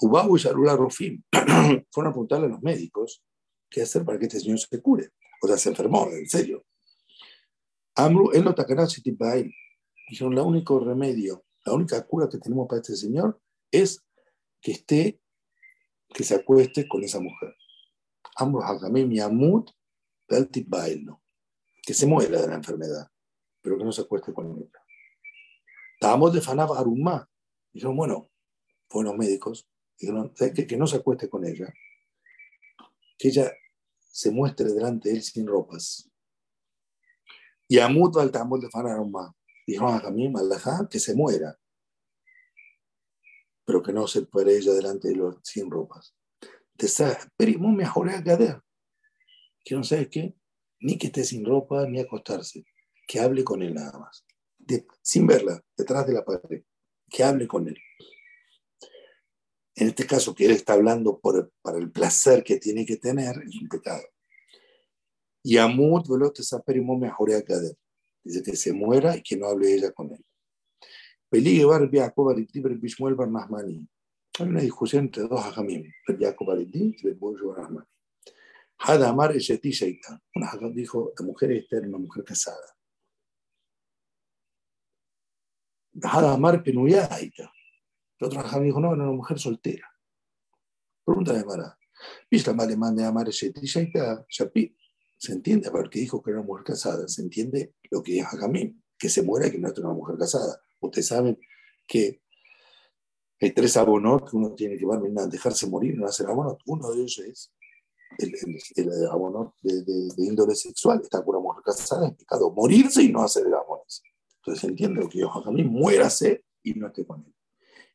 Ubahu 0.00 0.36
y 0.36 0.40
Sharula 0.40 0.76
Rofim 0.76 1.22
fueron 1.90 2.10
a 2.10 2.12
preguntarle 2.12 2.46
a 2.46 2.50
los 2.50 2.62
médicos 2.62 3.24
qué 3.70 3.82
hacer 3.82 4.04
para 4.04 4.18
que 4.18 4.26
este 4.26 4.40
señor 4.40 4.58
se 4.58 4.80
cure. 4.80 5.10
O 5.42 5.46
sea, 5.46 5.56
se 5.56 5.70
enfermó, 5.70 6.08
en 6.10 6.28
serio. 6.28 6.64
Amru, 7.94 8.30
él 8.32 8.44
lo 8.44 8.54
Dijeron, 10.08 10.34
el 10.34 10.38
único 10.38 10.78
remedio, 10.78 11.44
la 11.64 11.72
única 11.72 12.00
cura 12.06 12.28
que 12.28 12.38
tenemos 12.38 12.68
para 12.68 12.80
este 12.80 12.94
señor 12.94 13.40
es 13.70 14.04
que 14.60 14.72
esté, 14.72 15.20
que 16.14 16.22
se 16.22 16.36
acueste 16.36 16.86
con 16.86 17.02
esa 17.02 17.18
mujer. 17.18 17.56
Ambos 18.36 18.64
Hakamim 18.64 19.10
Yamut, 19.10 19.70
Bailno. 20.66 21.22
Que 21.82 21.94
se 21.94 22.06
muera 22.06 22.40
de 22.40 22.48
la 22.48 22.56
enfermedad, 22.56 23.08
pero 23.60 23.78
que 23.78 23.84
no 23.84 23.92
se 23.92 24.02
acueste 24.02 24.32
con 24.32 24.58
ella. 24.58 24.85
Estábamos 25.96 26.32
de 26.32 26.40
Fanav 26.40 26.72
Arumá. 26.72 27.28
Dijeron, 27.72 27.96
bueno, 27.96 28.30
fueron 28.88 29.12
los 29.12 29.18
médicos, 29.18 29.68
dijeron 29.98 30.32
que, 30.34 30.66
que 30.66 30.76
no 30.76 30.86
se 30.86 30.96
acueste 30.96 31.28
con 31.28 31.44
ella, 31.44 31.72
que 33.18 33.28
ella 33.28 33.52
se 33.98 34.30
muestre 34.30 34.72
delante 34.72 35.08
de 35.08 35.16
él 35.16 35.22
sin 35.22 35.46
ropas. 35.46 36.10
Y 37.68 37.78
Amut 37.78 38.16
al 38.16 38.30
tambor 38.30 38.60
de 38.60 38.70
Fanav 38.70 38.92
Arumá. 38.92 39.34
Dijo 39.66 39.88
a 39.88 39.98
Jamim, 39.98 40.32
que 40.88 41.00
se 41.00 41.14
muera, 41.14 41.58
pero 43.64 43.82
que 43.82 43.92
no 43.92 44.06
se 44.06 44.22
puede 44.22 44.56
ella 44.56 44.72
delante 44.72 45.08
de 45.08 45.16
los 45.16 45.38
sin 45.42 45.70
ropas. 45.70 46.14
Pero 47.36 47.58
me 47.58 47.84
a 47.84 48.62
que 49.64 49.74
no 49.74 49.82
sabe 49.82 50.08
qué, 50.08 50.36
ni 50.78 50.98
que 50.98 51.08
esté 51.08 51.24
sin 51.24 51.44
ropa 51.44 51.88
ni 51.88 51.98
acostarse, 51.98 52.64
que 53.08 53.18
hable 53.18 53.42
con 53.42 53.62
él 53.62 53.74
nada 53.74 53.98
más, 53.98 54.24
sin 55.02 55.26
verla, 55.26 55.62
detrás 55.76 56.06
de 56.06 56.12
la 56.12 56.24
pared, 56.24 56.62
que 57.08 57.22
hable 57.24 57.46
con 57.46 57.68
él. 57.68 57.78
En 59.74 59.88
este 59.88 60.06
caso, 60.06 60.34
que 60.34 60.46
él 60.46 60.52
está 60.52 60.72
hablando 60.72 61.20
por, 61.20 61.52
para 61.60 61.78
el 61.78 61.90
placer 61.90 62.42
que 62.42 62.58
tiene 62.58 62.86
que 62.86 62.96
tener, 62.96 63.36
es 63.46 63.60
un 63.60 63.68
pecado. 63.68 64.02
Y 65.42 65.58
Amut 65.58 66.06
Dice 68.24 68.42
que 68.42 68.56
se 68.56 68.72
muera 68.72 69.16
y 69.16 69.22
que 69.22 69.36
no 69.36 69.46
hable 69.46 69.72
ella 69.72 69.92
con 69.92 70.10
él. 70.12 70.24
Hay 74.38 74.48
una 74.48 74.60
discusión 74.60 75.04
entre 75.04 75.24
dos. 75.24 75.40
Una 80.34 80.50
dijo, 80.72 81.12
la 81.18 81.24
mujer 81.24 81.52
esta 81.52 81.76
era 81.76 81.86
una 81.86 81.98
mujer 81.98 82.24
casada. 82.24 82.75
Hadamar 86.02 86.62
Penuyaita. 86.62 87.52
El 88.18 88.26
otro 88.26 88.40
hajam 88.40 88.62
dijo, 88.62 88.80
no, 88.80 88.94
era 88.94 89.02
una 89.04 89.12
mujer 89.12 89.38
soltera. 89.38 89.86
Pregunta 91.04 91.32
de 91.32 91.44
Mara. 91.44 91.78
¿Viste 92.30 92.54
la 92.54 92.62
alemán 92.62 92.96
de 92.96 93.04
Amar? 93.04 93.28
Shapi. 93.28 94.76
Se 95.18 95.32
entiende, 95.32 95.70
porque 95.70 96.00
dijo 96.00 96.22
que 96.22 96.30
era 96.30 96.40
una 96.40 96.46
mujer 96.46 96.64
casada, 96.64 97.08
se 97.08 97.22
entiende 97.22 97.74
lo 97.90 98.02
que 98.02 98.18
es 98.18 98.26
Hajamim, 98.26 98.82
que 98.98 99.08
se 99.08 99.22
muera 99.22 99.46
y 99.46 99.52
que 99.52 99.58
no 99.58 99.68
es 99.68 99.78
una 99.78 99.94
mujer 99.94 100.16
casada. 100.18 100.60
Ustedes 100.80 101.06
saben 101.06 101.38
que 101.86 102.22
hay 103.40 103.52
tres 103.52 103.76
abonot 103.76 104.30
que 104.30 104.36
uno 104.36 104.54
tiene 104.54 104.76
que 104.76 104.86
dejarse 105.30 105.66
morir, 105.66 105.96
no 105.96 106.06
hacer 106.06 106.26
abonot. 106.26 106.60
Uno 106.66 106.90
de 106.90 106.98
ellos 106.98 107.18
es 107.18 107.52
el, 108.18 108.34
el, 108.76 109.06
abonot 109.06 109.54
de, 109.62 110.24
índole 110.24 110.54
sexual. 110.54 111.00
Está 111.02 111.24
con 111.24 111.36
una 111.36 111.42
mujer 111.42 111.62
casada, 111.64 112.08
es 112.08 112.14
pecado 112.14 112.50
morirse 112.50 113.02
y 113.02 113.10
no 113.10 113.22
hacer 113.22 113.46
abonos. 113.46 114.02
Entonces 114.46 114.60
se 114.60 114.68
entiende 114.68 115.00
lo 115.00 115.08
que 115.08 115.18
dijo 115.18 115.40
Hajamim, 115.40 115.66
muérase 115.66 116.44
y 116.62 116.74
no 116.74 116.86
esté 116.86 117.04
con 117.04 117.24
él. 117.24 117.34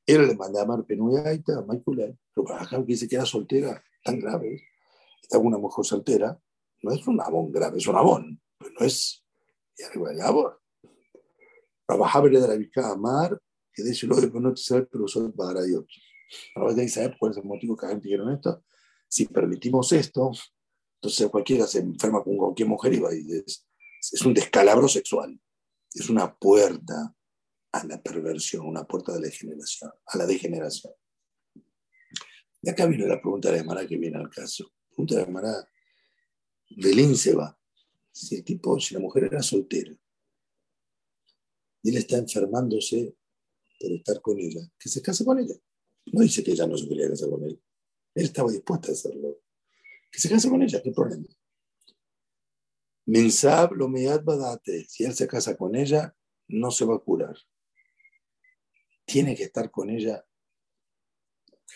Él 0.06 0.28
le 0.28 0.36
manda 0.36 0.60
a 0.60 0.64
amar 0.64 0.84
Penuyaita, 0.86 1.60
a 1.60 1.62
Michael, 1.62 2.18
pero 2.34 2.46
para 2.46 2.62
Hajam 2.62 2.86
que 2.86 2.92
dice 2.92 3.08
que 3.08 3.16
era 3.16 3.26
soltera, 3.26 3.82
tan 4.04 4.20
grave, 4.20 4.62
está 5.22 5.38
con 5.38 5.48
una 5.48 5.58
mujer 5.58 5.86
soltera, 5.86 6.38
no 6.82 6.92
es 6.92 7.08
un 7.08 7.22
abón 7.22 7.54
grave, 7.54 7.78
es 7.78 7.88
un 7.88 7.96
abón, 7.96 8.42
pero 8.58 8.72
no 8.78 8.86
es 8.86 9.24
de 9.78 10.22
abón. 10.22 10.52
Trabajar 11.88 12.30
de 12.30 12.40
la 12.42 12.56
Vizca 12.58 12.92
Amar, 12.92 13.40
que 13.74 13.84
dice 13.84 14.06
lo 14.06 14.18
de 14.18 14.30
no 14.30 14.54
te 14.54 14.62
sabe, 14.62 14.88
pero 14.92 15.08
son 15.08 15.32
para 15.32 15.64
Dios. 15.64 15.86
Ahora 16.56 16.74
dice, 16.74 17.16
¿cuál 17.18 17.32
es 17.32 17.38
el 17.38 17.46
motivo 17.46 17.78
que 17.78 17.88
gente 17.88 18.10
dijeron 18.10 18.34
esto? 18.34 18.62
Si 19.08 19.26
permitimos 19.26 19.90
esto, 19.94 20.32
entonces 20.96 21.30
cualquiera 21.30 21.66
se 21.66 21.80
enferma 21.80 22.22
con 22.22 22.36
cualquier 22.36 22.68
mujer 22.68 22.94
y 22.94 23.00
va 23.00 23.16
y 23.16 23.32
es, 23.32 23.66
es 24.12 24.22
un 24.24 24.34
descalabro 24.34 24.90
sexual. 24.90 25.40
Es 25.94 26.10
una 26.10 26.36
puerta 26.36 27.16
a 27.72 27.86
la 27.86 28.02
perversión, 28.02 28.66
una 28.66 28.86
puerta 28.86 29.14
de 29.14 29.20
la 29.20 29.26
degeneración, 29.28 29.92
a 30.06 30.18
la 30.18 30.26
degeneración. 30.26 30.94
Y 32.62 32.70
acá 32.70 32.86
viene 32.86 33.08
la 33.08 33.20
pregunta 33.20 33.52
de 33.52 33.64
Mara 33.64 33.88
que 33.88 33.98
viene 33.98 34.18
al 34.18 34.30
caso. 34.30 34.72
Pregunta 34.90 35.16
de 35.16 35.28
Mara 35.28 35.68
Belín 36.78 37.16
se 37.16 37.34
va. 37.34 37.58
Si 38.12 38.36
el 38.36 38.44
tipo, 38.44 38.80
si 38.80 38.94
la 38.94 39.00
mujer 39.00 39.26
era 39.26 39.42
soltera 39.42 39.92
y 41.84 41.90
él 41.90 41.98
está 41.98 42.18
enfermándose 42.18 43.16
por 43.80 43.92
estar 43.92 44.22
con 44.22 44.40
ella, 44.40 44.62
que 44.78 44.90
se 44.90 45.02
case 45.02 45.26
con 45.26 45.40
ella. 45.40 45.56
No 46.08 46.22
dice 46.22 46.44
que 46.44 46.52
ella 46.52 46.68
no 46.68 46.78
se 46.78 46.88
quería 46.88 47.10
casar 47.10 47.30
con 47.30 47.44
él. 47.44 47.60
Él 48.14 48.26
estaba 48.26 48.52
dispuesto 48.52 48.90
a 48.90 48.94
hacerlo. 48.94 49.42
Que 50.12 50.20
se 50.20 50.30
case 50.30 50.50
con 50.50 50.62
ella, 50.62 50.82
¿qué 50.82 50.92
problema? 50.92 51.28
Mensab 53.12 53.74
lo 53.74 53.90
badate. 54.24 54.86
Si 54.88 55.04
él 55.04 55.14
se 55.14 55.28
casa 55.28 55.58
con 55.58 55.76
ella, 55.76 56.16
no 56.48 56.72
se 56.72 56.86
va 56.86 56.96
a 56.96 57.00
curar. 57.00 57.36
Tiene 59.04 59.36
que 59.36 59.44
estar 59.44 59.70
con 59.70 59.90
ella 59.90 60.26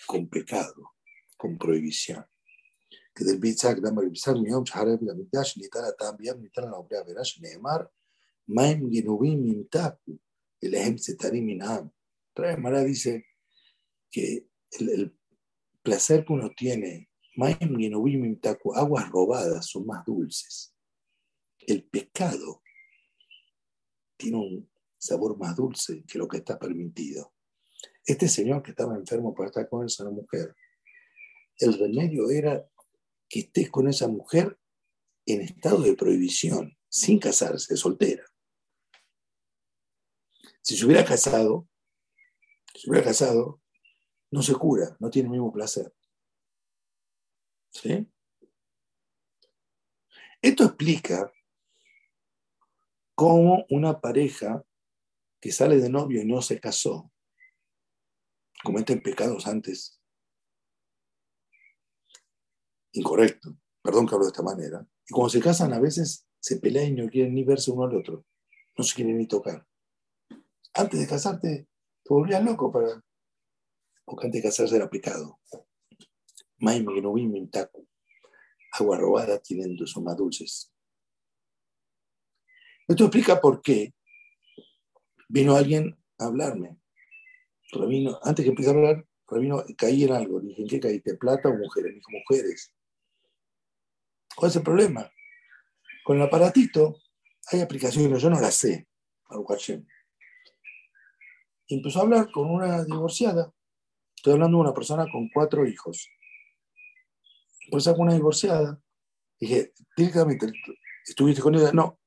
con 0.07 0.29
pecado, 0.29 0.93
con 1.35 1.57
prohibición. 1.57 2.25
Que 3.13 3.25
del 3.25 3.39
Bitzak, 3.39 3.79
Dama 3.79 4.01
el 4.03 4.11
Bitzak, 4.11 4.37
Miom, 4.37 4.63
Shahareb, 4.63 5.01
la 5.01 5.13
Midash, 5.13 5.57
Nitara, 5.57 5.91
Tambiam, 5.93 6.39
Nitara, 6.39 6.69
la 6.69 6.77
Obrea, 6.77 7.03
Verash, 7.03 7.41
Nehemar, 7.41 7.91
Maim, 8.47 8.89
Ginubim, 8.89 9.41
Mimtaku, 9.41 10.17
el 10.61 10.73
Ehem, 10.73 10.97
Setarim, 10.97 11.49
Inam. 11.49 11.91
Mara 12.59 12.81
dice 12.81 13.25
que 14.09 14.47
el, 14.79 14.89
el 14.89 15.19
placer 15.81 16.23
que 16.23 16.31
uno 16.31 16.51
tiene, 16.55 17.09
Maim, 17.35 17.77
Ginubim, 17.77 18.21
Mimtaku, 18.21 18.73
aguas 18.73 19.09
robadas 19.09 19.65
son 19.65 19.85
más 19.85 20.05
dulces 20.05 20.74
el 21.67 21.83
pecado 21.83 22.61
tiene 24.17 24.37
un 24.37 24.69
sabor 24.97 25.37
más 25.37 25.55
dulce 25.55 26.03
que 26.07 26.17
lo 26.17 26.27
que 26.27 26.37
está 26.37 26.57
permitido. 26.59 27.33
Este 28.05 28.27
señor 28.27 28.61
que 28.63 28.71
estaba 28.71 28.95
enfermo 28.95 29.33
por 29.33 29.47
estar 29.47 29.67
con 29.67 29.85
esa 29.85 30.03
mujer, 30.09 30.55
el 31.57 31.77
remedio 31.77 32.29
era 32.29 32.67
que 33.27 33.39
estés 33.39 33.69
con 33.69 33.87
esa 33.87 34.07
mujer 34.07 34.59
en 35.25 35.41
estado 35.41 35.81
de 35.81 35.95
prohibición, 35.95 36.77
sin 36.87 37.19
casarse, 37.19 37.75
soltera. 37.75 38.23
Si 40.61 40.77
se 40.77 40.85
hubiera 40.85 41.03
casado, 41.03 41.67
se 42.73 42.89
hubiera 42.89 43.05
casado, 43.05 43.61
no 44.31 44.41
se 44.41 44.53
cura, 44.53 44.95
no 44.99 45.09
tiene 45.09 45.27
el 45.27 45.31
mismo 45.31 45.51
placer. 45.51 45.93
¿Sí? 47.71 48.07
Esto 50.41 50.63
explica 50.63 51.31
cómo 53.15 53.65
una 53.69 53.99
pareja 54.01 54.63
que 55.41 55.51
sale 55.51 55.77
de 55.77 55.89
novio 55.89 56.21
y 56.21 56.25
no 56.25 56.41
se 56.41 56.59
casó 56.59 57.11
cometen 58.63 59.01
pecados 59.01 59.47
antes 59.47 60.01
incorrecto, 62.95 63.57
perdón 63.81 64.07
que 64.07 64.15
hablo 64.15 64.25
de 64.25 64.31
esta 64.31 64.43
manera, 64.43 64.87
y 65.07 65.13
cuando 65.13 65.29
se 65.29 65.41
casan 65.41 65.73
a 65.73 65.79
veces 65.79 66.25
se 66.39 66.57
pelean 66.57 66.87
y 66.87 67.01
no 67.01 67.09
quieren 67.09 67.33
ni 67.33 67.43
verse 67.43 67.71
uno 67.71 67.83
al 67.83 67.95
otro, 67.95 68.25
no 68.77 68.83
se 68.83 68.95
quieren 68.95 69.17
ni 69.17 69.27
tocar. 69.27 69.65
Antes 70.73 70.99
de 70.99 71.07
casarte, 71.07 71.67
te 72.03 72.13
volvías 72.13 72.43
loco 72.43 72.71
para... 72.71 73.03
Porque 74.03 74.27
antes 74.27 74.41
de 74.41 74.47
casarse 74.47 74.75
era 74.75 74.89
pecado. 74.89 75.39
Maime 76.59 76.93
que 76.93 77.01
no 77.01 77.13
vi 77.13 77.29
Agua 78.73 78.97
robada 78.97 79.39
tienen 79.39 79.77
son 79.87 80.03
más 80.03 80.17
dulces. 80.17 80.74
Esto 82.87 83.05
explica 83.05 83.41
por 83.41 83.61
qué 83.61 83.93
vino 85.27 85.55
alguien 85.55 85.97
a 86.19 86.25
hablarme. 86.25 86.77
Rabino, 87.71 88.19
antes 88.23 88.43
que 88.43 88.49
empiece 88.49 88.71
a 88.71 88.73
hablar, 88.73 89.05
Rabino, 89.27 89.63
caí 89.77 90.03
en 90.03 90.13
algo. 90.13 90.39
Dije, 90.39 90.61
¿en 90.61 90.67
qué 90.67 90.79
caíste? 90.79 91.15
¿Plata 91.15 91.49
o 91.49 91.57
mujeres? 91.57 91.95
Dijo, 91.95 92.11
mujeres. 92.11 92.73
¿Cuál 94.35 94.51
es 94.51 94.55
el 94.57 94.63
problema? 94.63 95.11
Con 96.03 96.17
el 96.17 96.23
aparatito 96.23 96.97
hay 97.51 97.61
aplicaciones, 97.61 98.21
yo 98.21 98.29
no 98.29 98.39
las 98.39 98.55
sé, 98.55 98.87
y 101.67 101.75
empezó 101.75 101.99
a 101.99 102.03
hablar 102.03 102.31
con 102.31 102.49
una 102.49 102.83
divorciada. 102.83 103.51
Estoy 104.15 104.33
hablando 104.33 104.57
de 104.57 104.61
una 104.61 104.73
persona 104.73 105.05
con 105.11 105.29
cuatro 105.29 105.65
hijos. 105.65 106.09
Empezó 107.65 107.93
con 107.95 108.05
una 108.07 108.13
divorciada. 108.13 108.79
Dije, 109.39 109.73
directamente, 109.97 110.51
¿estuviste 111.05 111.41
con 111.41 111.55
ella? 111.55 111.71
No. 111.73 111.99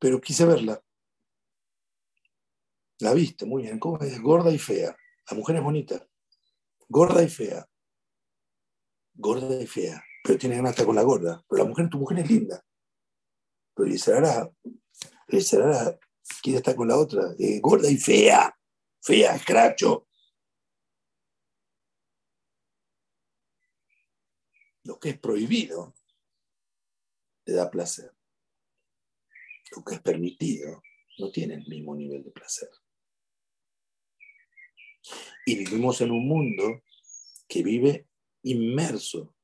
Pero 0.00 0.20
quise 0.20 0.44
verla. 0.44 0.82
La 2.98 3.14
viste, 3.14 3.46
muy 3.46 3.62
bien. 3.62 3.78
¿Cómo 3.78 3.98
es? 4.00 4.20
Gorda 4.20 4.50
y 4.50 4.58
fea. 4.58 4.96
La 5.30 5.36
mujer 5.36 5.56
es 5.56 5.62
bonita. 5.62 6.04
Gorda 6.88 7.22
y 7.22 7.28
fea 7.28 7.70
gorda 9.20 9.62
y 9.62 9.66
fea, 9.66 10.02
pero 10.24 10.38
tiene 10.38 10.56
ganas 10.56 10.72
estar 10.72 10.86
con 10.86 10.96
la 10.96 11.02
gorda. 11.02 11.44
Pero 11.48 11.62
la 11.62 11.68
mujer, 11.68 11.88
tu 11.88 11.98
mujer 11.98 12.20
es 12.20 12.30
linda. 12.30 12.64
Pero 13.74 13.88
Yisarara, 13.88 14.50
Yisarara 15.28 15.98
quiere 16.42 16.58
estar 16.58 16.74
con 16.74 16.88
la 16.88 16.96
otra, 16.96 17.34
eh, 17.38 17.60
gorda 17.60 17.88
y 17.90 17.96
fea, 17.96 18.54
fea, 19.00 19.36
escracho. 19.36 20.06
lo 24.82 24.98
que 24.98 25.10
es 25.10 25.20
prohibido 25.20 25.94
te 27.44 27.52
da 27.52 27.70
placer. 27.70 28.12
Lo 29.70 29.84
que 29.84 29.94
es 29.94 30.00
permitido 30.00 30.82
no 31.18 31.30
tiene 31.30 31.54
el 31.54 31.66
mismo 31.66 31.94
nivel 31.94 32.24
de 32.24 32.30
placer. 32.30 32.68
Y 35.46 35.56
vivimos 35.56 36.00
en 36.00 36.10
un 36.10 36.26
mundo 36.26 36.82
que 37.48 37.62
vive 37.62 38.08
inmerso, 38.42 39.34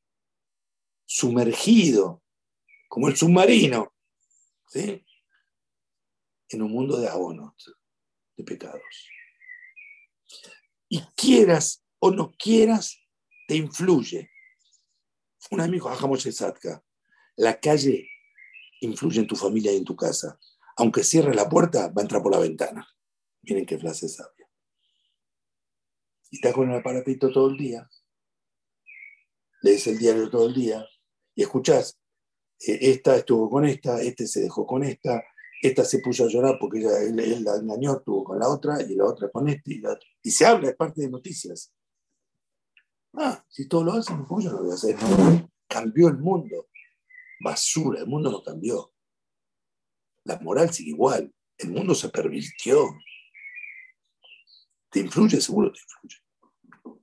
sumergido, 1.04 2.22
como 2.88 3.08
el 3.08 3.16
submarino, 3.16 3.94
¿sí? 4.68 5.04
en 6.48 6.62
un 6.62 6.70
mundo 6.70 6.98
de 6.98 7.08
abonos, 7.08 7.74
de 8.36 8.44
pecados. 8.44 8.82
Y 10.88 11.00
quieras 11.16 11.84
o 11.98 12.10
no 12.10 12.32
quieras, 12.32 13.00
te 13.48 13.56
influye. 13.56 14.30
Un 15.50 15.60
amigo, 15.60 15.88
Hajamos 15.88 16.22
Satka, 16.22 16.84
la 17.36 17.60
calle 17.60 18.08
influye 18.80 19.20
en 19.20 19.26
tu 19.26 19.36
familia 19.36 19.72
y 19.72 19.76
en 19.76 19.84
tu 19.84 19.96
casa. 19.96 20.38
Aunque 20.76 21.04
cierre 21.04 21.34
la 21.34 21.48
puerta, 21.48 21.88
va 21.88 22.00
a 22.00 22.02
entrar 22.02 22.22
por 22.22 22.32
la 22.32 22.38
ventana. 22.38 22.86
Miren 23.42 23.66
qué 23.66 23.78
frase 23.78 24.08
sabia. 24.08 24.48
Y 26.30 26.36
estás 26.36 26.52
con 26.52 26.70
el 26.70 26.78
aparatito 26.78 27.32
todo 27.32 27.50
el 27.50 27.56
día. 27.56 27.88
Lees 29.62 29.86
el 29.86 29.98
diario 29.98 30.28
todo 30.28 30.46
el 30.46 30.54
día 30.54 30.86
y 31.34 31.42
escuchás, 31.42 31.98
eh, 32.66 32.78
esta 32.80 33.16
estuvo 33.16 33.48
con 33.48 33.64
esta, 33.66 34.00
este 34.00 34.26
se 34.26 34.40
dejó 34.40 34.66
con 34.66 34.82
esta, 34.82 35.22
esta 35.62 35.84
se 35.84 36.00
puso 36.00 36.24
a 36.24 36.28
llorar 36.28 36.56
porque 36.58 36.78
ella, 36.78 36.98
él, 37.02 37.44
la 37.44 37.56
engañó, 37.56 37.98
estuvo 37.98 38.24
con 38.24 38.38
la 38.38 38.48
otra 38.48 38.82
y 38.82 38.94
la 38.94 39.04
otra 39.04 39.30
con 39.30 39.48
este 39.48 39.74
y 39.74 39.78
la 39.78 39.92
otra. 39.92 40.08
Y 40.22 40.30
se 40.30 40.46
habla, 40.46 40.70
es 40.70 40.76
parte 40.76 41.02
de 41.02 41.10
noticias. 41.10 41.72
Ah, 43.12 43.44
si 43.48 43.68
todos 43.68 43.84
lo 43.84 43.92
hacen, 43.92 44.24
¿cómo 44.24 44.40
yo 44.40 44.50
no 44.50 44.58
lo 44.58 44.62
voy 44.64 44.72
a 44.72 44.74
hacer? 44.74 44.96
cambió 45.68 46.08
el 46.08 46.18
mundo. 46.18 46.68
Basura, 47.40 48.01
el 48.01 48.07
mundo 48.07 48.31
no 48.31 48.42
cambió. 48.42 48.92
La 50.25 50.38
moral 50.40 50.72
sigue 50.72 50.90
igual. 50.90 51.33
El 51.59 51.70
mundo 51.70 51.94
se 51.94 52.09
pervirtió. 52.09 52.99
¿Te 54.90 55.01
influye? 55.01 55.40
Seguro 55.40 55.72
te 55.72 55.81
influye. 55.81 56.99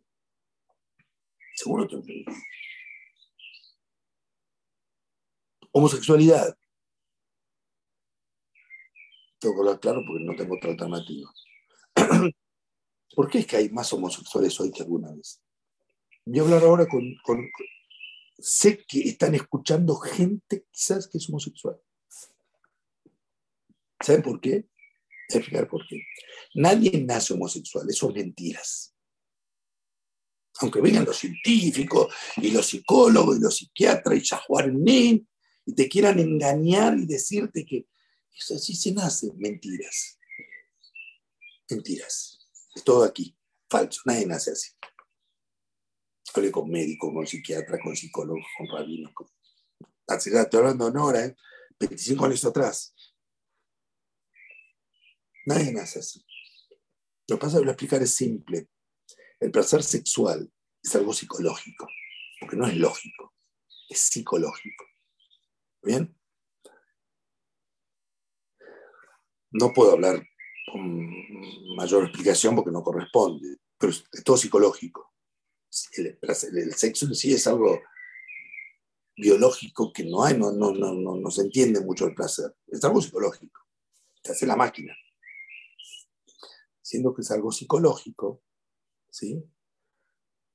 Seguro 1.56 1.88
te 1.88 1.96
influye. 1.96 2.26
Homosexualidad. 5.72 6.58
Tengo 9.40 9.56
que 9.56 9.60
hablar 9.62 9.80
claro 9.80 10.02
porque 10.08 10.24
no 10.24 10.36
tengo 10.36 10.56
otra 10.56 10.72
alternativa. 10.72 11.32
¿Por 13.16 13.30
qué 13.30 13.40
es 13.40 13.48
que 13.48 13.58
hay 13.58 13.70
más 13.70 13.92
homosexuales 13.94 14.60
hoy 14.60 14.72
que 14.72 14.84
alguna 14.84 15.12
vez? 15.12 15.42
Voy 16.26 16.40
a 16.40 16.44
hablar 16.44 16.64
ahora 16.64 16.88
con, 16.88 17.04
Sé 18.38 18.84
que 18.86 19.02
están 19.02 19.36
escuchando 19.36 19.96
gente 19.96 20.66
quizás 20.72 21.08
que 21.08 21.18
es 21.18 21.30
homosexual. 21.30 21.80
¿Saben 24.00 24.22
por 24.22 24.42
qué? 24.42 24.68
Explicar 25.30 25.68
por 25.68 25.88
qué. 25.88 26.02
Nadie 26.56 27.04
nace 27.06 27.34
homosexual, 27.34 27.90
eso 27.90 28.10
es 28.10 28.16
mentiras. 28.16 28.94
Aunque 30.60 30.82
vengan 30.82 31.06
los 31.06 31.18
científicos 31.18 32.14
y 32.38 32.52
los 32.52 32.68
psicólogos 32.68 33.38
y 33.38 33.42
los 33.42 33.58
psiquiatras 33.58 34.18
y 34.18 34.22
Shahuarnin 34.22 35.28
y 35.66 35.74
te 35.74 35.88
quieran 35.88 36.20
engañar 36.20 36.98
y 36.98 37.06
decirte 37.06 37.66
que 37.66 37.88
eso 38.38 38.56
así 38.56 38.76
se 38.76 38.92
nace, 38.92 39.32
mentiras. 39.36 40.20
Mentiras. 41.70 42.40
Es 42.76 42.84
todo 42.84 43.04
aquí. 43.04 43.36
Falso. 43.70 44.02
Nadie 44.06 44.26
nace 44.26 44.52
así. 44.52 44.72
Hablé 46.36 46.52
con 46.52 46.70
médicos, 46.70 47.12
con 47.14 47.28
psiquiatras, 47.28 47.80
con 47.84 47.96
psicólogos, 47.96 48.46
con 48.58 48.68
rabinos. 48.68 49.14
Con... 49.14 49.28
Estoy 50.08 50.60
hablando 50.60 50.90
de 50.90 51.00
ahora, 51.00 51.26
¿eh? 51.26 51.36
25 51.80 52.26
años 52.26 52.46
atrás. 52.46 52.96
Nadie 55.46 55.72
nace 55.72 56.00
así. 56.00 56.26
Lo 57.28 57.38
que 57.38 57.42
pasa, 57.42 57.60
lo 57.60 57.70
explicar 57.70 58.02
es 58.02 58.16
simple. 58.16 58.70
El 59.40 59.52
placer 59.52 59.84
sexual 59.84 60.52
es 60.82 60.96
algo 60.96 61.14
psicológico, 61.14 61.88
porque 62.40 62.56
no 62.56 62.66
es 62.68 62.78
lógico, 62.78 63.34
es 63.90 64.00
psicológico. 64.00 64.86
¿Bien? 65.82 66.18
No 69.52 69.72
puedo 69.74 69.92
hablar 69.92 70.26
con 70.72 71.76
mayor 71.76 72.06
explicación 72.06 72.56
porque 72.56 72.72
no 72.72 72.82
corresponde, 72.82 73.58
pero 73.78 73.92
es 73.92 74.24
todo 74.24 74.38
psicológico 74.38 75.13
el, 75.98 76.74
sexo 76.76 77.06
en 77.06 77.16
sí 77.16 77.34
es 77.34 77.48
algo 77.48 77.82
biológico 79.16 79.92
que 79.94 80.04
no 80.04 80.24
hay, 80.24 80.38
no, 80.38 80.52
no, 80.52 80.72
no, 80.72 80.94
no, 80.94 81.32
se 81.32 81.42
entiende 81.42 81.82
mucho 81.82 82.06
el 82.06 82.16
placer. 82.16 82.56
Es 82.68 82.84
algo 82.84 83.02
psicológico, 83.02 83.62
que 84.24 84.32
hace 84.32 84.46
la 84.46 84.56
máquina. 84.56 84.96
Siendo 86.82 87.14
que 87.14 87.22
es 87.22 87.32
algo 87.32 87.52
psicológico, 87.52 88.44
¿sí? 89.10 89.44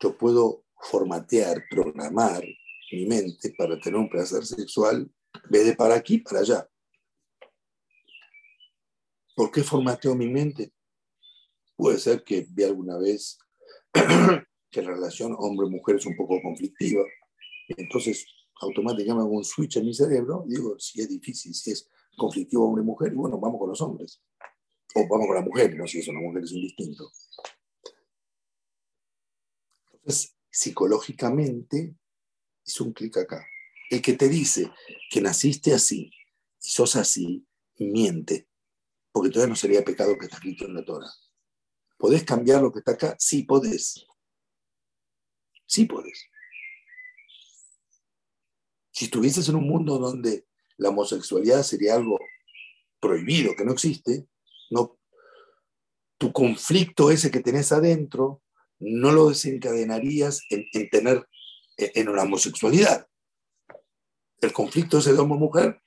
yo 0.01 0.17
puedo 0.17 0.65
formatear, 0.91 1.65
programar 1.69 2.45
mi 2.93 3.07
mente 3.07 3.55
para 3.57 3.79
tener 3.79 3.99
un 3.99 4.09
placer 4.09 4.47
sexual 4.47 5.11
vez 5.51 5.67
de 5.67 5.75
para 5.75 5.95
aquí, 5.95 6.19
para 6.19 6.41
allá. 6.41 6.69
¿Por 9.35 9.51
qué 9.51 9.63
formateo 9.63 10.15
mi 10.15 10.29
mente? 10.29 10.73
Puede 11.77 11.99
ser 11.99 12.25
que 12.25 12.47
vi 12.49 12.65
alguna 12.65 12.99
vez 12.99 13.39
que 14.71 14.83
la 14.83 14.93
relación 14.93 15.35
hombre-mujer 15.39 15.97
es 15.97 16.07
un 16.07 16.17
poco 16.17 16.41
conflictiva. 16.43 17.05
Entonces, 17.69 18.27
automáticamente 18.61 19.27
hago 19.27 19.37
un 19.37 19.45
switch 19.45 19.77
en 19.77 19.87
mi 19.87 19.95
cerebro 19.95 20.45
y 20.47 20.57
digo, 20.57 20.79
si 20.79 21.01
es 21.01 21.09
difícil, 21.09 21.55
si 21.55 21.73
es 21.73 21.89
conflictivo 22.17 22.67
hombre-mujer, 22.67 23.13
bueno, 23.15 23.39
vamos 23.39 23.59
con 23.59 23.69
los 23.71 23.81
hombres. 23.81 24.23
O 24.95 25.07
vamos 25.09 25.27
con 25.27 25.37
las 25.37 25.45
mujeres, 25.45 25.77
no 25.77 25.87
si 25.87 25.99
es 25.99 26.09
una 26.09 26.21
mujer 26.21 26.45
es 26.45 26.53
indistinto. 26.53 27.11
Entonces, 29.93 30.37
psicológicamente, 30.51 31.95
hizo 32.65 32.85
un 32.85 32.93
clic 32.93 33.17
acá. 33.19 33.47
El 33.91 34.03
que 34.03 34.15
te 34.15 34.29
dice 34.29 34.71
que 35.11 35.21
naciste 35.21 35.73
así 35.73 36.11
y 36.63 36.69
sos 36.69 36.97
así, 36.97 37.47
miente, 37.79 38.49
porque 39.13 39.31
todavía 39.31 39.51
no 39.51 39.57
sería 39.57 39.85
pecado 39.85 40.19
que 40.19 40.27
está 40.27 40.37
escrito 40.37 40.65
en 40.67 40.75
la 40.75 40.85
Torah. 40.85 41.11
¿Podés 41.97 42.25
cambiar 42.25 42.63
lo 42.63 42.73
que 42.73 42.81
está 42.81 42.93
acá? 42.93 43.17
Sí, 43.19 43.43
podés. 43.43 44.07
Sí 45.69 45.85
puedes. 45.85 46.27
Si 48.91 49.05
estuvieses 49.05 49.49
en 49.49 49.57
un 49.57 49.69
mundo 49.69 49.99
donde 49.99 50.47
la 50.79 50.89
homosexualidad 50.89 51.63
sería 51.63 51.95
algo 51.95 52.19
prohibido, 52.99 53.55
que 53.55 53.65
no 53.65 53.73
existe, 53.73 54.27
no, 54.71 54.99
tu 56.17 56.33
conflicto 56.33 57.11
ese 57.11 57.31
que 57.31 57.41
tenés 57.41 57.71
adentro 57.71 58.43
no 58.81 59.13
lo 59.13 59.29
desencadenarías 59.29 60.41
en, 60.51 60.89
tener 60.89 61.29
en 61.77 62.09
una 62.09 62.23
homosexualidad. 62.23 63.07
El 64.41 64.53
conflicto 64.53 64.99
ese 64.99 65.13
de 65.13 65.19
hombre-mujer 65.19 65.83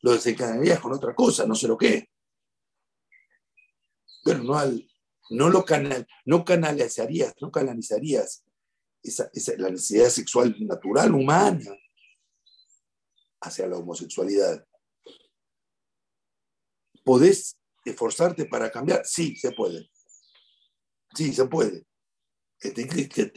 lo 0.00 0.12
desencadenarías 0.12 0.80
con 0.80 0.94
otra 0.94 1.14
cosa, 1.14 1.46
no 1.46 1.54
sé 1.54 1.68
lo 1.68 1.76
qué. 1.76 2.08
Pero 4.24 4.42
no, 4.42 4.54
al, 4.56 4.88
no 5.30 5.50
lo 5.50 5.64
canal, 5.64 6.06
no 6.24 6.44
canalizarías, 6.44 7.34
no 7.40 7.50
canalizarías 7.50 8.45
esa, 9.08 9.30
la 9.58 9.70
necesidad 9.70 10.08
sexual 10.08 10.54
natural, 10.60 11.14
humana, 11.14 11.76
hacia 13.40 13.66
la 13.66 13.76
homosexualidad. 13.76 14.66
¿Podés 17.04 17.56
esforzarte 17.84 18.46
para 18.46 18.70
cambiar? 18.70 19.04
Sí, 19.04 19.36
se 19.36 19.52
puede. 19.52 19.90
Sí, 21.14 21.32
se 21.32 21.44
puede. 21.46 21.86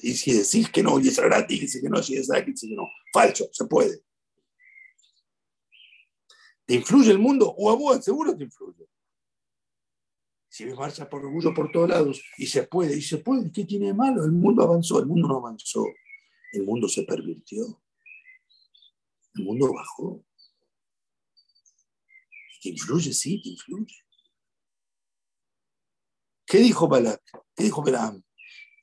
Y 0.02 0.14
si 0.14 0.34
decís 0.34 0.70
que 0.72 0.82
no, 0.82 1.00
y 1.00 1.10
es 1.10 1.20
gratis, 1.20 1.60
dice 1.60 1.82
que 1.82 1.90
no, 1.90 2.02
si 2.02 2.18
es 2.18 2.28
gratis, 2.28 2.56
dice 2.56 2.68
que 2.68 2.76
no. 2.76 2.88
Falso, 3.14 3.50
se 3.52 3.66
puede. 3.66 4.02
¿Te 6.66 6.76
influye 6.76 7.12
el 7.12 7.20
mundo? 7.20 7.54
O 7.58 7.70
a 7.70 7.76
vos 7.76 8.04
seguro 8.04 8.36
te 8.36 8.44
influye. 8.44 8.88
Si 10.50 10.66
ves 10.66 10.76
marcha 10.76 11.08
por 11.08 11.24
orgullo 11.24 11.54
por 11.54 11.72
todos 11.72 11.90
lados 11.90 12.24
y 12.38 12.48
se 12.48 12.64
puede, 12.64 12.98
y 12.98 13.02
se 13.04 13.20
puede, 13.20 13.52
¿qué 13.52 13.66
tiene 13.66 13.88
de 13.88 13.94
malo? 13.94 14.26
El 14.26 14.32
mundo 14.32 14.64
avanzó, 14.64 15.00
el 15.00 15.06
mundo 15.06 15.28
no 15.28 15.38
avanzó, 15.38 15.86
el 16.54 16.64
mundo 16.64 16.90
se 16.90 17.04
pervirtió, 17.04 17.82
el 19.36 19.44
mundo 19.44 19.72
bajó. 19.72 20.26
¿Te 22.62 22.70
influye? 22.70 23.14
Sí, 23.14 23.42
te 23.42 23.50
influye. 23.50 23.96
¿Qué 26.46 26.58
dijo 26.58 26.88
Balak? 26.88 27.22
¿Qué 27.56 27.66
dijo 27.66 27.84
Beram? 27.84 28.24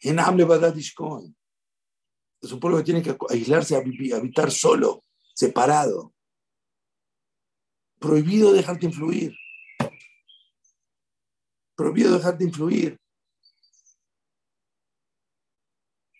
En 0.03 0.21
Amle. 0.21 0.47
Es 2.41 2.53
un 2.53 2.61
pueblo 2.61 2.79
que 2.79 2.85
tiene 2.85 3.03
que 3.03 3.17
aislarse, 3.29 3.75
habitar 3.77 4.53
solo, 4.53 5.03
separado. 5.35 6.15
Prohibido 7.99 8.53
dejarte 8.53 8.87
influir 8.87 9.37
prohibido 11.77 12.17
dejarte 12.17 12.45
influir. 12.45 12.99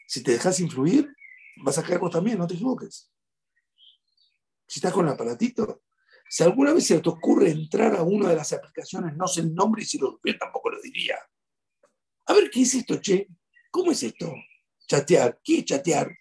Si 0.07 0.23
te 0.23 0.33
dejas 0.33 0.61
influir, 0.61 1.13
vas 1.65 1.79
a 1.79 1.83
caer 1.83 1.99
vos 1.99 2.13
también, 2.13 2.39
no 2.39 2.47
te 2.47 2.55
equivoques. 2.55 3.11
Si 4.69 4.79
estás 4.79 4.93
con 4.93 5.07
el 5.07 5.13
aparatito, 5.13 5.83
si 6.29 6.43
alguna 6.43 6.73
vez 6.73 6.87
se 6.87 7.01
te 7.01 7.09
ocurre 7.09 7.51
entrar 7.51 7.97
a 7.97 8.03
una 8.03 8.29
de 8.29 8.37
las 8.37 8.53
aplicaciones, 8.53 9.17
no 9.17 9.27
sé 9.27 9.41
el 9.41 9.55
nombre 9.55 9.83
y 9.83 9.87
si 9.87 9.99
lo 9.99 10.13
supiera 10.13 10.39
tampoco 10.39 10.71
lo 10.71 10.81
diría. 10.81 11.17
A 12.27 12.35
ver, 12.35 12.51
¿qué 12.51 12.63
es 12.63 12.75
esto, 12.75 13.01
che? 13.01 13.29
¿Cómo 13.71 13.93
es 13.93 14.03
esto? 14.03 14.35
Chatear. 14.87 15.41
¿Qué 15.43 15.59
es 15.59 15.65
chatear? 15.65 16.17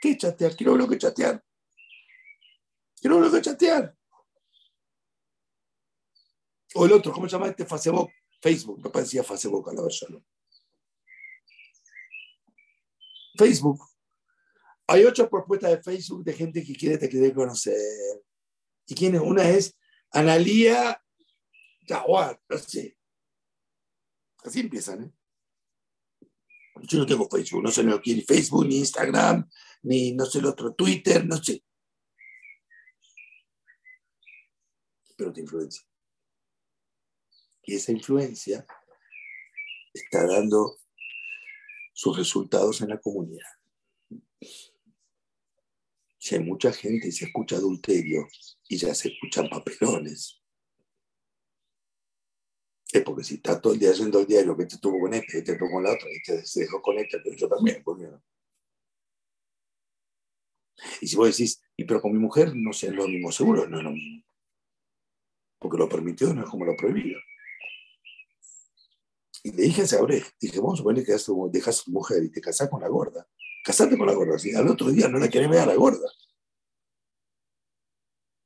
¿Qué 0.00 0.10
es 0.10 0.18
chatear? 0.18 0.56
Quiero 0.56 0.72
ver 0.72 0.82
lo 0.82 0.88
que 0.88 0.98
chatear. 0.98 1.44
Quiero 3.00 3.16
ver 3.16 3.26
lo 3.26 3.32
que 3.32 3.42
chatear. 3.42 3.96
O 6.74 6.86
el 6.86 6.92
otro, 6.92 7.12
¿cómo 7.12 7.28
se 7.28 7.32
llama 7.32 7.48
este 7.48 7.66
Facebook? 7.66 8.10
Facebook, 8.44 8.78
me 8.84 8.90
parecía 8.90 9.24
Facebook 9.24 9.70
a 9.70 9.72
la 9.72 9.82
versión. 9.82 10.22
Facebook. 13.38 13.80
Hay 14.86 15.02
ocho 15.04 15.30
propuestas 15.30 15.70
de 15.70 15.82
Facebook 15.82 16.22
de 16.22 16.34
gente 16.34 16.62
que 16.62 16.74
quiere 16.74 16.98
te 16.98 17.08
quiere 17.08 17.32
conocer. 17.32 17.74
¿Y 18.86 18.94
quién 18.94 19.14
es? 19.14 19.22
Una 19.22 19.48
es 19.48 19.78
Analía 20.10 21.02
Jaguar, 21.88 22.38
no 22.50 22.58
sé. 22.58 22.98
Así 24.44 24.60
empiezan, 24.60 25.04
¿eh? 25.04 25.12
Yo 26.82 26.98
no 26.98 27.06
tengo 27.06 27.26
Facebook, 27.30 27.62
no 27.62 27.70
sé 27.70 27.82
lo 27.82 28.02
que 28.02 28.14
ni 28.14 28.20
Facebook, 28.20 28.66
ni 28.66 28.76
Instagram, 28.76 29.48
ni 29.84 30.12
no 30.12 30.26
sé 30.26 30.40
el 30.40 30.46
otro, 30.46 30.74
Twitter, 30.74 31.24
no 31.24 31.42
sé. 31.42 31.64
Pero 35.16 35.32
te 35.32 35.40
influencia. 35.40 35.82
Y 37.66 37.76
esa 37.76 37.92
influencia 37.92 38.66
está 39.92 40.26
dando 40.26 40.78
sus 41.92 42.16
resultados 42.16 42.80
en 42.80 42.90
la 42.90 43.00
comunidad. 43.00 43.48
Si 46.18 46.34
hay 46.34 46.42
mucha 46.42 46.72
gente 46.72 47.08
y 47.08 47.12
se 47.12 47.26
escucha 47.26 47.56
adulterio 47.56 48.26
y 48.68 48.76
ya 48.76 48.94
se 48.94 49.08
escuchan 49.08 49.48
papelones, 49.48 50.42
es 52.92 53.02
porque 53.02 53.24
si 53.24 53.34
está 53.34 53.60
todo 53.60 53.72
el 53.72 53.78
día 53.78 53.90
haciendo 53.90 54.20
el 54.20 54.26
diario 54.26 54.56
que 54.56 54.66
te 54.66 54.76
estuvo 54.76 55.00
con 55.00 55.12
este, 55.14 55.32
que 55.32 55.42
te 55.42 55.52
estuvo 55.52 55.70
con 55.70 55.82
la 55.82 55.92
otra, 55.92 56.08
y 56.12 56.22
te 56.22 56.46
se 56.46 56.60
dejó 56.60 56.80
con 56.80 56.96
este, 56.98 57.18
pero 57.18 57.36
yo 57.36 57.48
también, 57.48 57.82
pues 57.82 57.98
Y 61.00 61.08
si 61.08 61.16
vos 61.16 61.28
decís, 61.28 61.60
y 61.76 61.84
pero 61.84 62.00
con 62.00 62.12
mi 62.12 62.18
mujer 62.18 62.54
no 62.54 62.72
sé, 62.72 62.88
es 62.88 62.94
lo 62.94 63.08
mismo, 63.08 63.32
seguro 63.32 63.68
no 63.68 63.78
es 63.78 63.84
lo 63.84 63.90
mismo. 63.90 64.24
Porque 65.58 65.78
lo 65.78 65.88
permitió 65.88 66.32
no 66.32 66.44
es 66.44 66.50
como 66.50 66.64
lo 66.64 66.76
prohibido. 66.76 67.20
Y 69.44 69.52
le 69.52 69.64
dije 69.64 69.82
a 69.82 69.84
ese 69.84 69.98
dije, 70.40 70.58
vamos 70.58 70.74
a 70.74 70.76
suponer 70.78 71.04
que 71.04 71.12
dejas 71.12 71.80
a 71.80 71.84
tu 71.84 71.90
mujer 71.90 72.24
y 72.24 72.30
te 72.30 72.40
casas 72.40 72.70
con 72.70 72.80
la 72.80 72.88
gorda. 72.88 73.28
Casate 73.62 73.98
con 73.98 74.06
la 74.06 74.14
gorda. 74.14 74.36
Al 74.56 74.68
otro 74.68 74.90
día 74.90 75.06
no 75.06 75.18
la 75.18 75.28
querés 75.28 75.50
ver 75.50 75.60
a 75.60 75.66
la 75.66 75.74
gorda. 75.74 76.10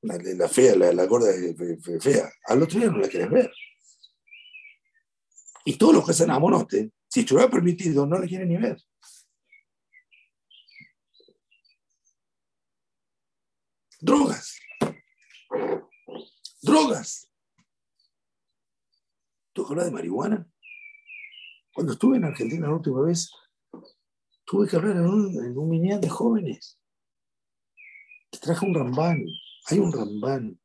La, 0.02 0.48
fea, 0.48 0.74
la, 0.74 1.06
gorda 1.06 1.28
fea. 2.00 2.28
Al 2.46 2.62
otro 2.62 2.80
día 2.80 2.90
no 2.90 2.98
la 2.98 3.08
querés 3.08 3.30
ver. 3.30 3.52
Y 5.64 5.78
todos 5.78 5.94
los 5.94 6.04
que 6.04 6.11
hacen 6.11 6.30
a 6.32 6.38
monote, 6.40 6.92
si 7.08 7.20
estuviera 7.20 7.48
permitido, 7.48 8.04
no 8.04 8.18
la 8.18 8.26
quieren 8.26 8.48
ni 8.48 8.56
ver. 8.56 8.82
Drogas. 14.00 14.58
Drogas. 16.61 17.30
¿Tú 19.52 19.64
hablas 19.64 19.87
de 19.87 19.92
marihuana? 19.92 20.48
Cuando 21.78 21.92
estuve 21.92 22.16
en 22.16 22.24
Argentina 22.24 22.66
la 22.66 22.74
última 22.74 23.02
vez, 23.02 23.30
tuve 24.44 24.66
que 24.66 24.74
hablar 24.74 24.96
en 24.96 25.06
un, 25.06 25.44
en 25.44 25.56
un 25.56 26.00
de 26.00 26.08
jóvenes. 26.08 26.76
Traje 28.42 28.66
un 28.66 28.74
rambán. 28.74 29.24
Hay 29.66 29.78
un 29.78 29.92
rambán. 29.92 30.60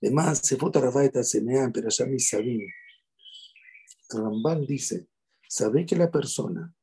Además, 0.00 0.38
se 0.38 0.56
fue 0.56 0.70
pero 0.72 1.90
ya 1.90 2.06
me 2.06 2.18
sabía. 2.18 2.64
El 4.08 4.22
rambán 4.22 4.64
dice, 4.64 5.06
sabe 5.46 5.84
que 5.84 5.96
la 5.96 6.10
persona 6.10 6.74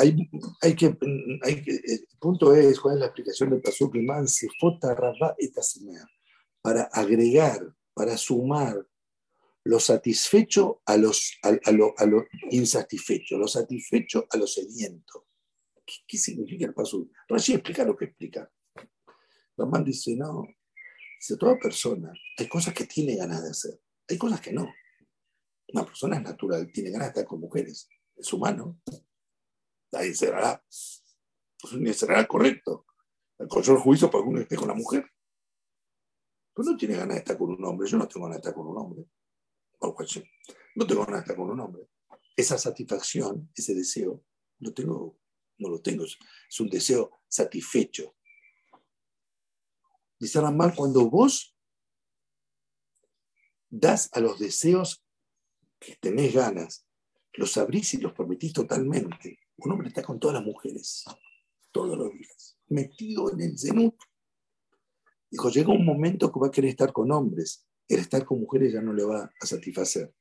hay, 0.00 0.28
hay, 0.60 0.74
que, 0.74 0.98
hay 1.42 1.62
que, 1.62 1.70
el 1.70 2.08
punto 2.18 2.52
es, 2.52 2.80
cuál 2.80 2.94
es 2.94 3.00
la 3.00 3.06
explicación 3.06 3.50
del 3.50 3.62
Pasuk 3.62 3.94
Man 3.98 4.26
se 4.26 4.48
fota 4.58 4.96
esta 5.38 5.62
para 6.60 6.82
agregar, 6.92 7.60
para 7.94 8.16
sumar 8.16 8.84
lo 9.68 9.78
satisfecho 9.78 10.80
a, 10.86 10.96
los, 10.96 11.38
a, 11.42 11.72
lo, 11.72 11.92
a 11.98 12.06
lo 12.06 12.24
insatisfecho, 12.50 13.36
lo 13.36 13.46
satisfecho 13.46 14.26
a 14.30 14.38
lo 14.38 14.46
sediento. 14.46 15.26
¿Qué, 15.84 16.16
significa 16.16 16.64
el 16.64 16.72
paso? 16.72 17.06
Rashi 17.28 17.52
explica 17.52 17.84
lo 17.84 17.94
que 17.94 18.06
explica. 18.06 18.50
Ramán 19.58 19.84
dice, 19.84 20.16
no, 20.16 20.46
dice, 21.20 21.36
toda 21.36 21.58
persona, 21.58 22.10
hay 22.38 22.48
cosas 22.48 22.72
que 22.72 22.86
tiene 22.86 23.14
ganas 23.16 23.42
de 23.42 23.50
hacer, 23.50 23.78
hay 24.08 24.16
cosas 24.16 24.40
que 24.40 24.54
no. 24.54 24.72
Una 25.74 25.84
persona 25.84 26.16
es 26.16 26.22
natural, 26.22 26.72
tiene 26.72 26.90
ganas 26.90 27.08
de 27.08 27.20
estar 27.20 27.26
con 27.26 27.40
mujeres, 27.40 27.90
es 28.16 28.32
humano. 28.32 28.80
Nadie 29.92 30.14
será, 30.14 30.64
pues, 31.60 31.98
será 31.98 32.26
correcto. 32.26 32.86
El 33.38 33.48
de 33.48 33.76
juicio 33.76 34.10
para 34.10 34.24
que 34.24 34.30
uno 34.30 34.40
esté 34.40 34.56
con 34.56 34.68
la 34.68 34.74
mujer. 34.74 35.04
Pero 36.54 36.70
no 36.70 36.76
tiene 36.78 36.96
ganas 36.96 37.16
de 37.16 37.18
estar 37.18 37.36
con 37.36 37.50
un 37.50 37.64
hombre, 37.66 37.86
yo 37.86 37.98
no 37.98 38.08
tengo 38.08 38.24
ganas 38.24 38.40
de 38.40 38.48
estar 38.48 38.54
con 38.54 38.66
un 38.66 38.78
hombre. 38.78 39.04
No 39.80 40.86
tengo 40.86 41.04
ganas 41.04 41.20
de 41.20 41.22
estar 41.22 41.36
con 41.36 41.50
un 41.50 41.60
hombre. 41.60 41.88
Esa 42.36 42.58
satisfacción, 42.58 43.50
ese 43.54 43.74
deseo, 43.74 44.24
no 44.60 44.72
tengo, 44.72 45.18
no 45.58 45.68
lo 45.68 45.80
tengo. 45.80 46.04
Es 46.04 46.60
un 46.60 46.68
deseo 46.68 47.10
satisfecho. 47.28 48.14
Dice 50.18 50.40
mal 50.40 50.74
cuando 50.74 51.08
vos 51.08 51.56
das 53.70 54.08
a 54.12 54.20
los 54.20 54.38
deseos 54.38 55.04
que 55.78 55.96
tenés 55.96 56.34
ganas, 56.34 56.86
los 57.34 57.56
abrís 57.56 57.94
y 57.94 57.98
los 57.98 58.12
permitís 58.12 58.52
totalmente. 58.52 59.38
Un 59.58 59.72
hombre 59.72 59.88
está 59.88 60.02
con 60.02 60.18
todas 60.18 60.34
las 60.34 60.44
mujeres, 60.44 61.04
todos 61.70 61.96
los 61.96 62.12
días, 62.12 62.58
metido 62.68 63.30
en 63.32 63.40
el 63.42 63.58
zenut. 63.58 63.94
Dijo, 65.30 65.50
llega 65.50 65.72
un 65.72 65.84
momento 65.84 66.32
que 66.32 66.40
va 66.40 66.48
a 66.48 66.50
querer 66.50 66.70
estar 66.70 66.92
con 66.92 67.12
hombres, 67.12 67.67
el 67.88 68.00
estar 68.00 68.24
con 68.24 68.40
mujeres 68.40 68.72
ya 68.72 68.82
no 68.82 68.92
le 68.92 69.04
va 69.04 69.32
a 69.40 69.46
satisfacer. 69.46 70.14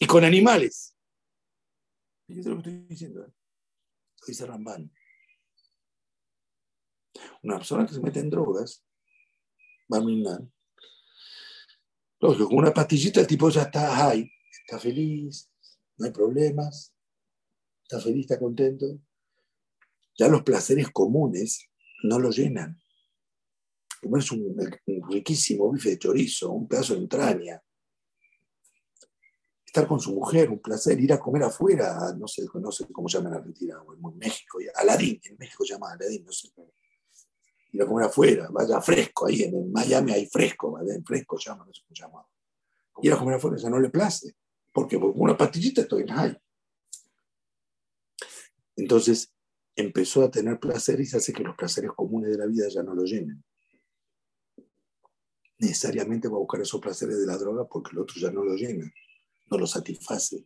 Y 0.00 0.06
con 0.06 0.24
animales. 0.24 0.96
Fíjense 2.26 2.50
lo 2.50 2.56
que 2.56 2.70
estoy 2.70 2.86
diciendo. 2.86 3.24
¿eh? 3.24 3.32
Dice 4.26 4.46
Rambán. 4.46 4.90
Una 7.42 7.56
persona 7.56 7.86
que 7.86 7.94
se 7.94 8.00
mete 8.00 8.20
en 8.20 8.30
drogas 8.30 8.84
va 9.92 9.98
a 9.98 10.02
minar. 10.02 10.40
Lógico, 12.20 12.48
con 12.48 12.58
una 12.58 12.72
pastillita 12.72 13.20
el 13.20 13.26
tipo 13.26 13.48
ya 13.48 13.62
está 13.62 13.94
high, 13.94 14.30
está 14.50 14.78
feliz, 14.78 15.48
no 15.96 16.06
hay 16.06 16.12
problemas, 16.12 16.92
está 17.82 18.00
feliz, 18.00 18.22
está 18.22 18.38
contento. 18.38 19.00
Ya 20.16 20.28
los 20.28 20.42
placeres 20.42 20.90
comunes 20.90 21.67
no 22.02 22.18
lo 22.18 22.30
llenan. 22.30 22.80
Comerse 24.02 24.34
un, 24.34 24.56
un 24.86 25.10
riquísimo 25.10 25.70
bife 25.72 25.90
de 25.90 25.98
chorizo, 25.98 26.50
un 26.52 26.68
pedazo 26.68 26.94
de 26.94 27.00
entraña, 27.00 27.62
estar 29.68 29.86
con 29.86 30.00
su 30.00 30.14
mujer, 30.14 30.48
un 30.50 30.60
placer, 30.60 30.98
ir 30.98 31.12
a 31.12 31.20
comer 31.20 31.42
afuera, 31.42 32.14
no 32.18 32.26
sé, 32.26 32.46
no 32.54 32.72
sé 32.72 32.86
cómo 32.90 33.06
llaman 33.06 33.32
en 33.32 33.38
Argentina, 33.38 33.82
o 33.82 33.94
en 33.94 34.18
México, 34.18 34.58
Aladín, 34.74 35.20
en 35.24 35.36
México 35.38 35.64
se 35.64 35.74
llama 35.74 35.92
Aladín, 35.92 36.24
no 36.24 36.32
sé. 36.32 36.48
Ir 37.72 37.82
a 37.82 37.86
comer 37.86 38.06
afuera, 38.06 38.48
vaya 38.50 38.80
fresco, 38.80 39.26
ahí 39.26 39.42
en 39.42 39.70
Miami 39.70 40.12
hay 40.12 40.26
fresco, 40.26 40.72
vaya 40.72 40.94
en 40.94 41.04
fresco 41.04 41.36
llama, 41.38 41.66
no 41.66 41.74
sé 41.74 41.82
cómo 41.82 41.94
se 41.94 42.02
llama. 42.02 42.26
Ir 43.02 43.12
a 43.12 43.18
comer 43.18 43.34
afuera, 43.34 43.58
ya 43.58 43.68
no 43.68 43.78
le 43.78 43.90
place. 43.90 44.34
Porque 44.72 44.96
una 44.96 45.36
pastillita 45.36 45.82
estoy 45.82 46.02
en 46.02 46.08
high. 46.08 46.38
Entonces, 48.76 49.34
empezó 49.78 50.24
a 50.24 50.30
tener 50.30 50.58
placer 50.58 51.00
y 51.00 51.04
hace 51.04 51.32
que 51.32 51.44
los 51.44 51.56
placeres 51.56 51.92
comunes 51.92 52.32
de 52.32 52.38
la 52.38 52.46
vida 52.46 52.68
ya 52.68 52.82
no 52.82 52.94
lo 52.94 53.04
llenen. 53.04 53.44
Necesariamente 55.58 56.26
va 56.28 56.34
a 56.34 56.40
buscar 56.40 56.60
esos 56.60 56.80
placeres 56.80 57.20
de 57.20 57.26
la 57.26 57.38
droga 57.38 57.66
porque 57.66 57.90
el 57.92 57.98
otro 57.98 58.16
ya 58.20 58.30
no 58.32 58.42
lo 58.44 58.54
llena, 58.56 58.92
no 59.50 59.58
lo 59.58 59.66
satisface. 59.68 60.44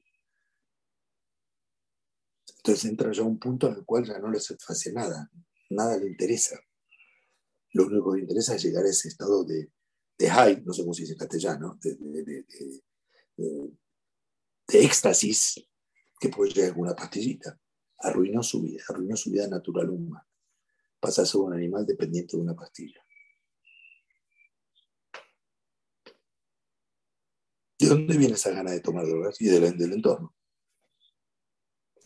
Entonces 2.58 2.84
entra 2.84 3.10
ya 3.10 3.22
a 3.22 3.26
un 3.26 3.38
punto 3.38 3.68
en 3.68 3.76
el 3.76 3.84
cual 3.86 4.04
ya 4.04 4.18
no 4.18 4.30
le 4.30 4.38
satisface 4.38 4.92
nada, 4.92 5.30
nada 5.70 5.96
le 5.96 6.08
interesa. 6.08 6.60
Lo 7.72 7.86
único 7.86 8.12
que 8.12 8.18
le 8.18 8.24
interesa 8.24 8.54
es 8.54 8.62
llegar 8.62 8.84
a 8.84 8.90
ese 8.90 9.08
estado 9.08 9.44
de, 9.44 9.72
de 10.18 10.30
high, 10.30 10.62
no 10.62 10.74
sé 10.74 10.82
cómo 10.82 10.92
se 10.92 11.02
dice 11.02 11.14
en 11.14 11.18
castellano, 11.18 11.78
de 11.80 12.44
éxtasis, 14.68 15.66
que 16.20 16.28
puede 16.28 16.52
llegar 16.52 16.74
con 16.74 16.82
una 16.82 16.94
pastillita 16.94 17.58
arruinó 18.02 18.42
su 18.42 18.62
vida, 18.62 18.82
arruinó 18.88 19.16
su 19.16 19.30
vida 19.30 19.48
natural 19.48 19.90
humana. 19.90 20.26
Pasa 21.00 21.22
a 21.22 21.38
un 21.38 21.54
animal 21.54 21.86
dependiente 21.86 22.36
de 22.36 22.42
una 22.42 22.54
pastilla. 22.54 23.04
¿De 27.78 27.88
dónde 27.88 28.16
viene 28.16 28.34
esa 28.34 28.50
gana 28.50 28.70
de 28.70 28.80
tomar 28.80 29.06
drogas? 29.06 29.40
Y 29.40 29.46
del, 29.46 29.76
del 29.76 29.92
entorno. 29.94 30.34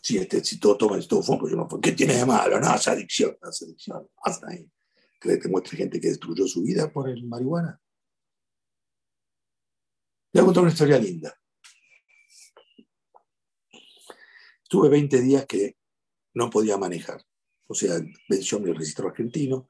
Si, 0.01 0.17
este, 0.17 0.41
todo 0.57 0.77
toma, 0.77 1.01
si 1.01 1.07
todo 1.07 1.21
fuma, 1.21 1.49
yo 1.49 1.55
no, 1.55 1.67
¿qué 1.81 1.91
tiene 1.91 2.15
de 2.15 2.25
malo? 2.25 2.59
No, 2.59 2.73
es 2.73 2.87
adicción, 2.87 3.37
no 3.41 3.49
es 3.49 3.61
adicción. 3.61 4.09
Hasta 4.23 4.49
ahí. 4.49 4.71
¿Crees 5.19 5.41
que 5.41 5.49
muestre 5.49 5.77
gente 5.77 5.99
que 5.99 6.09
destruyó 6.09 6.47
su 6.47 6.63
vida 6.63 6.91
por 6.91 7.09
el 7.09 7.25
marihuana? 7.25 7.79
Le 10.31 10.41
voy 10.41 10.45
a 10.45 10.45
contar 10.45 10.63
una 10.63 10.71
historia 10.71 10.97
linda. 10.97 11.37
Tuve 14.69 14.89
20 14.89 15.21
días 15.21 15.45
que 15.45 15.77
no 16.37 16.51
podía 16.51 16.77
manejar. 16.77 17.25
O 17.65 17.73
sea, 17.73 17.99
venció 18.29 18.59
mi 18.59 18.71
registro 18.71 19.09
argentino, 19.09 19.67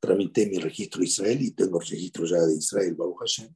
tramité 0.00 0.46
mi 0.46 0.58
registro 0.58 1.04
israelí, 1.04 1.52
tengo 1.52 1.78
registro 1.78 2.24
ya 2.26 2.40
de 2.40 2.56
Israel, 2.56 2.96
Baruch 2.96 3.20
Hashem. 3.20 3.54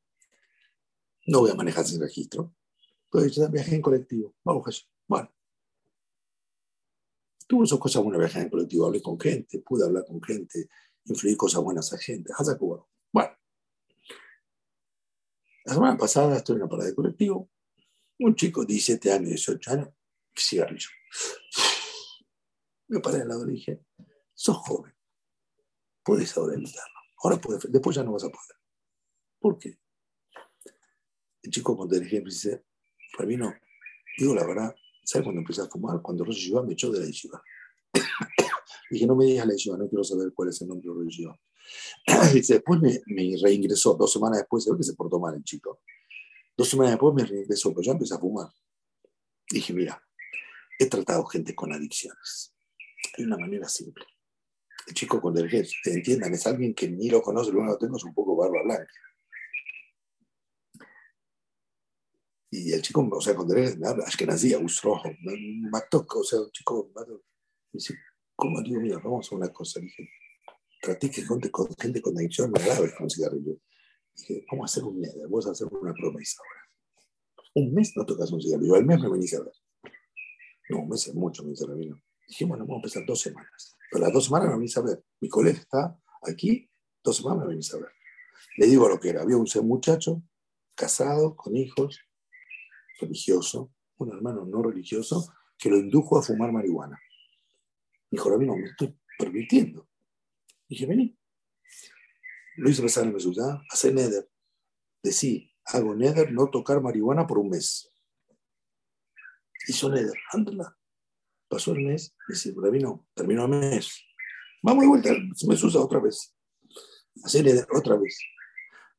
No 1.26 1.40
voy 1.40 1.50
a 1.50 1.54
manejar 1.54 1.84
sin 1.84 2.00
registro. 2.00 2.54
Entonces 3.06 3.34
ya 3.34 3.48
viajé 3.48 3.74
en 3.74 3.82
colectivo, 3.82 4.36
Baruch 4.44 4.66
Hashem. 4.66 4.88
Bueno. 5.08 5.34
Tuve 7.48 7.66
sus 7.66 7.78
cosas 7.78 8.02
buenas 8.02 8.20
viajar 8.20 8.42
en 8.42 8.50
colectivo, 8.50 8.86
hablé 8.86 9.02
con 9.02 9.18
gente, 9.18 9.58
pude 9.58 9.84
hablar 9.84 10.04
con 10.06 10.22
gente, 10.22 10.68
influí 11.06 11.36
cosas 11.36 11.60
buenas 11.60 11.92
a 11.92 11.98
gente. 11.98 12.32
Bueno. 13.12 13.36
La 15.64 15.74
semana 15.74 15.98
pasada 15.98 16.36
estoy 16.36 16.54
en 16.54 16.62
una 16.62 16.70
parada 16.70 16.88
de 16.88 16.94
colectivo, 16.94 17.50
un 18.20 18.36
chico 18.36 18.60
de 18.60 18.74
17 18.74 19.12
años, 19.12 19.30
18 19.30 19.70
años, 19.72 19.88
cigarrillo. 20.36 20.88
Me 22.88 23.00
paré 23.00 23.22
al 23.22 23.28
lado 23.28 23.44
y 23.44 23.46
le 23.46 23.52
dije, 23.52 23.80
sos 24.34 24.56
joven, 24.58 24.94
puedes 26.02 26.36
ahora 26.36 26.54
evitarlo. 26.54 26.94
Ahora 27.22 27.40
puedes, 27.40 27.70
después 27.70 27.96
ya 27.96 28.02
no 28.02 28.12
vas 28.12 28.24
a 28.24 28.28
poder. 28.28 28.56
¿Por 29.38 29.58
qué? 29.58 29.78
El 31.42 31.50
chico 31.50 31.76
con 31.76 31.92
ejemplo 31.94 32.30
dice, 32.30 32.64
para 33.16 33.28
mí 33.28 33.36
no. 33.36 33.52
Digo 34.18 34.34
la 34.34 34.46
verdad, 34.46 34.74
¿sabes 35.02 35.24
cuando 35.24 35.40
empecé 35.40 35.62
a 35.62 35.66
fumar? 35.66 36.00
Cuando 36.02 36.24
Rosh 36.24 36.36
Yeshiva 36.36 36.62
me 36.62 36.72
echó 36.72 36.90
de 36.90 37.00
la 37.00 37.06
yeshiva. 37.06 37.42
dije, 38.90 39.06
no 39.06 39.16
me 39.16 39.26
digas 39.26 39.46
la 39.46 39.52
yeshiva, 39.52 39.76
no 39.76 39.88
quiero 39.88 40.04
saber 40.04 40.32
cuál 40.34 40.50
es 40.50 40.60
el 40.62 40.68
nombre 40.68 40.88
de 40.88 40.94
Rosh 40.94 41.08
Yeshiva. 41.08 41.40
Dice, 42.32 42.54
después 42.54 42.80
me, 42.80 43.00
me, 43.06 43.36
reingresó, 43.42 43.94
dos 43.94 44.12
semanas 44.12 44.38
después, 44.38 44.64
se 44.64 44.70
ve 44.70 44.78
que 44.78 44.84
se 44.84 44.94
portó 44.94 45.18
mal 45.18 45.34
el 45.34 45.42
chico. 45.42 45.80
Dos 46.56 46.68
semanas 46.68 46.92
después 46.92 47.14
me 47.14 47.24
reingresó, 47.24 47.70
pero 47.70 47.82
ya 47.82 47.92
empecé 47.92 48.14
a 48.14 48.18
fumar. 48.18 48.48
Dije, 49.50 49.72
mira, 49.72 50.02
he 50.78 50.86
tratado 50.86 51.24
gente 51.24 51.54
con 51.54 51.72
adicciones. 51.72 52.53
Hay 53.16 53.24
una 53.24 53.38
manera 53.38 53.68
simple. 53.68 54.04
El 54.86 54.94
chico 54.94 55.20
con 55.20 55.34
te 55.34 55.64
entiendan, 55.86 56.34
es 56.34 56.46
alguien 56.46 56.74
que 56.74 56.88
ni 56.88 57.08
lo 57.08 57.22
conoce, 57.22 57.52
lo 57.52 57.60
único 57.60 57.78
que 57.78 57.86
tengo 57.86 57.96
es 57.96 58.04
un 58.04 58.14
poco 58.14 58.36
barba 58.36 58.62
blanca. 58.62 58.92
Y 62.50 62.72
el 62.72 62.82
chico, 62.82 63.08
o 63.10 63.20
sea, 63.20 63.34
con 63.34 63.48
derech, 63.48 63.76
me 63.78 63.88
habla, 63.88 64.04
es 64.04 64.16
que 64.16 64.26
nacía, 64.26 64.58
rojo, 64.82 65.08
me 65.22 65.80
toca, 65.90 66.18
o 66.18 66.22
sea, 66.22 66.40
un 66.40 66.50
chico, 66.52 66.92
dice, 67.72 67.94
¿cómo 68.36 68.62
digo, 68.62 68.80
mira, 68.80 68.98
vamos 68.98 69.32
a 69.32 69.34
una 69.34 69.48
cosa? 69.52 69.80
Dije, 69.80 70.08
practique 70.80 71.26
con, 71.26 71.40
con 71.40 71.66
gente 71.76 72.00
con 72.00 72.16
adicción 72.16 72.52
grave 72.52 72.94
con 72.96 73.10
cigarrillo. 73.10 73.58
Dije, 74.14 74.44
vamos 74.50 74.70
a 74.70 74.72
hacer 74.72 74.84
un 74.84 75.00
mes, 75.00 75.16
vamos 75.22 75.46
a 75.46 75.50
hacer 75.50 75.66
una 75.68 75.92
promesa 75.94 76.42
ahora. 76.42 76.60
Un 77.54 77.74
mes 77.74 77.92
no 77.96 78.04
tocas 78.04 78.30
un 78.30 78.40
cigarrillo, 78.40 78.74
al 78.74 78.84
mes 78.84 79.00
me 79.00 79.10
venís 79.10 79.34
a 79.34 79.42
ver. 79.42 79.54
No, 80.68 80.80
un 80.80 80.88
mes 80.88 81.08
es 81.08 81.14
mucho, 81.14 81.42
me 81.42 81.50
dice 81.50 81.66
Rabino. 81.66 82.00
Dije, 82.26 82.44
bueno, 82.44 82.64
vamos 82.64 82.76
a 82.76 82.80
empezar 82.80 83.04
dos 83.06 83.20
semanas. 83.20 83.76
Pero 83.90 84.04
las 84.04 84.12
dos 84.12 84.24
semanas 84.24 84.48
me 84.48 84.54
venís 84.56 84.76
a 84.76 84.82
ver. 84.82 85.04
Mi 85.20 85.28
colega 85.28 85.58
está 85.58 85.98
aquí, 86.22 86.68
dos 87.02 87.16
semanas 87.16 87.44
me 87.44 87.50
venís 87.50 87.72
a 87.74 87.78
ver. 87.78 87.90
Le 88.56 88.66
digo 88.66 88.88
lo 88.88 88.98
que 88.98 89.10
era. 89.10 89.22
Había 89.22 89.36
un 89.36 89.46
muchacho, 89.62 90.22
casado, 90.74 91.36
con 91.36 91.56
hijos, 91.56 92.00
religioso, 93.00 93.72
un 93.98 94.12
hermano 94.12 94.44
no 94.44 94.62
religioso, 94.62 95.32
que 95.58 95.70
lo 95.70 95.76
indujo 95.76 96.18
a 96.18 96.22
fumar 96.22 96.52
marihuana. 96.52 96.98
Dijo, 98.10 98.30
Rabino, 98.30 98.56
me 98.56 98.66
estoy 98.66 98.96
permitiendo. 99.18 99.88
Dije, 100.68 100.86
vení. 100.86 101.16
Lo 102.56 102.70
hice 102.70 102.82
pasar 102.82 103.04
en 103.04 103.14
Mesudá, 103.14 103.62
hacer 103.70 103.94
neder. 103.94 104.30
Decí, 105.02 105.52
hago 105.64 105.94
neder, 105.94 106.32
no 106.32 106.48
tocar 106.48 106.80
marihuana 106.80 107.26
por 107.26 107.38
un 107.38 107.50
mes. 107.50 107.90
Hizo 109.66 109.90
neder, 109.90 110.16
ándala. 110.32 110.76
Pasó 111.48 111.72
el 111.72 111.84
mes, 111.84 112.14
dice, 112.28 112.54
vino, 112.72 113.06
terminó 113.14 113.44
el 113.44 113.50
mes. 113.50 114.04
Vamos 114.62 114.82
de 114.82 114.88
vuelta, 114.88 115.10
se 115.34 115.46
me 115.46 115.54
usa 115.54 115.80
otra 115.80 116.00
vez. 116.00 116.34
Hacer 117.22 117.44
neder 117.44 117.66
otra 117.70 117.96
vez. 117.96 118.18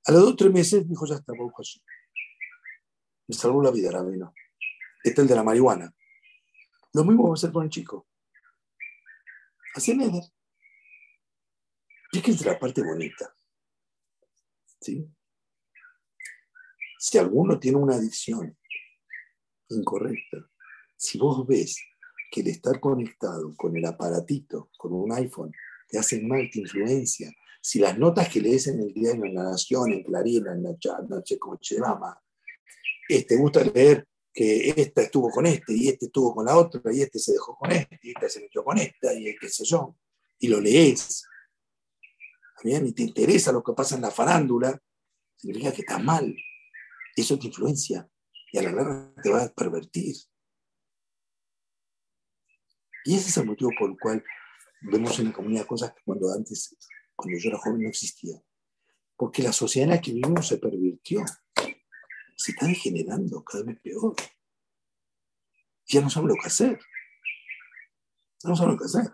A 0.06 0.12
los 0.12 0.22
dos 0.22 0.36
tres 0.36 0.52
meses 0.52 0.84
me 0.84 0.89
dijo, 0.89 1.06
ya 1.08 1.16
está, 1.16 1.34
Me 3.28 3.36
salvó 3.36 3.62
la 3.64 3.72
vida, 3.72 3.91
Rabino. 3.91 4.34
Este 5.04 5.22
es 5.22 5.24
el 5.24 5.28
de 5.28 5.36
la 5.36 5.43
marihuana. 5.43 5.93
Lo 6.93 7.04
mismo 7.04 7.24
vamos 7.24 7.43
a 7.43 7.48
hacer 7.48 7.54
con 7.54 7.64
el 7.64 7.70
chico. 7.70 8.08
Hacer 9.74 9.98
neder. 9.98 10.24
Fíjense 12.12 12.46
la 12.46 12.58
parte 12.58 12.82
bonita. 12.82 13.36
¿Sí? 14.80 15.06
Si 16.98 17.18
alguno 17.18 17.60
tiene 17.60 17.78
una 17.78 17.96
adicción 17.96 18.58
incorrecta, 19.70 20.50
si 20.96 21.18
vos 21.18 21.46
ves 21.46 21.78
que 22.32 22.41
el 22.41 22.47
estar 22.47 22.80
conectado 22.80 23.53
con 23.55 23.76
el 23.76 23.86
aparatito, 23.86 24.69
con 24.78 24.93
un 24.93 25.11
iPhone, 25.13 25.51
te 25.88 25.97
hacen 25.97 26.28
mal, 26.28 26.49
te 26.51 26.59
influencia, 26.59 27.32
si 27.61 27.80
las 27.80 27.97
notas 27.97 28.30
que 28.30 28.41
lees 28.41 28.67
en 28.67 28.80
el 28.82 28.93
diario, 28.93 29.26
en 29.26 29.36
La 29.36 29.43
Nación, 29.43 29.91
en 29.91 30.03
Clarín, 30.03 30.45
en 30.47 30.63
la 30.63 30.76
sé 31.23 31.39
cómo 31.39 31.57
se 31.61 31.80
llama, 31.80 32.21
te 33.07 33.38
gusta 33.38 33.63
leer 33.63 34.07
que 34.32 34.69
esta 34.69 35.01
estuvo 35.03 35.30
con 35.30 35.45
este, 35.45 35.73
y 35.73 35.88
este 35.88 36.05
estuvo 36.07 36.36
con 36.36 36.45
la 36.45 36.57
otra, 36.57 36.82
y 36.93 37.01
este 37.01 37.19
se 37.19 37.34
dejó 37.34 37.55
con 37.55 37.71
este, 37.71 37.99
y 38.03 38.09
este 38.09 38.30
se 38.30 38.41
metió 38.41 38.63
con 38.63 38.78
esta, 38.78 39.13
y 39.13 39.36
qué 39.39 39.49
sé 39.49 39.63
yo, 39.63 39.95
y 40.39 40.47
lo 40.47 40.59
lees, 40.59 41.26
y 42.63 42.91
te 42.93 43.03
interesa 43.03 43.51
lo 43.51 43.63
que 43.63 43.73
pasa 43.73 43.95
en 43.95 44.01
la 44.01 44.11
farándula, 44.11 44.80
significa 45.36 45.71
que 45.71 45.82
está 45.82 45.99
mal. 45.99 46.36
Eso 47.15 47.38
te 47.38 47.47
influencia 47.47 48.09
y 48.51 48.57
a 48.57 48.63
la 48.63 48.71
larga 48.71 49.13
te 49.21 49.30
va 49.30 49.43
a 49.43 49.49
pervertir. 49.49 50.15
Y 53.06 53.16
ese 53.16 53.30
es 53.30 53.38
el 53.38 53.45
motivo 53.45 53.70
por 53.78 53.91
el 53.91 53.97
cual 53.99 54.24
vemos 54.82 55.18
en 55.20 55.26
la 55.26 55.34
comunidad 55.34 55.68
cosas 55.68 55.93
que 55.93 56.01
cuando 56.03 56.34
antes, 56.34 56.76
cuando 57.16 57.38
yo 57.38 57.49
era 57.49 57.60
joven, 57.60 57.84
no 57.84 57.89
existían. 57.89 58.41
Porque 59.16 59.43
la 59.43 59.53
sociedad 59.53 59.89
en 59.89 59.95
la 59.95 60.01
que 60.01 60.12
vivimos 60.12 60.47
se 60.47 60.58
pervirtió. 60.58 61.24
Se 62.36 62.51
está 62.51 62.66
degenerando 62.66 63.43
cada 63.43 63.64
vez 63.64 63.80
peor. 63.80 64.16
Ya 65.88 66.01
no 66.01 66.10
saben 66.10 66.30
lo 66.30 66.36
que 66.36 66.47
hacer. 66.47 66.80
No 68.43 68.56
saben 68.56 68.74
lo 68.74 68.78
que 68.80 68.86
hacer. 68.86 69.12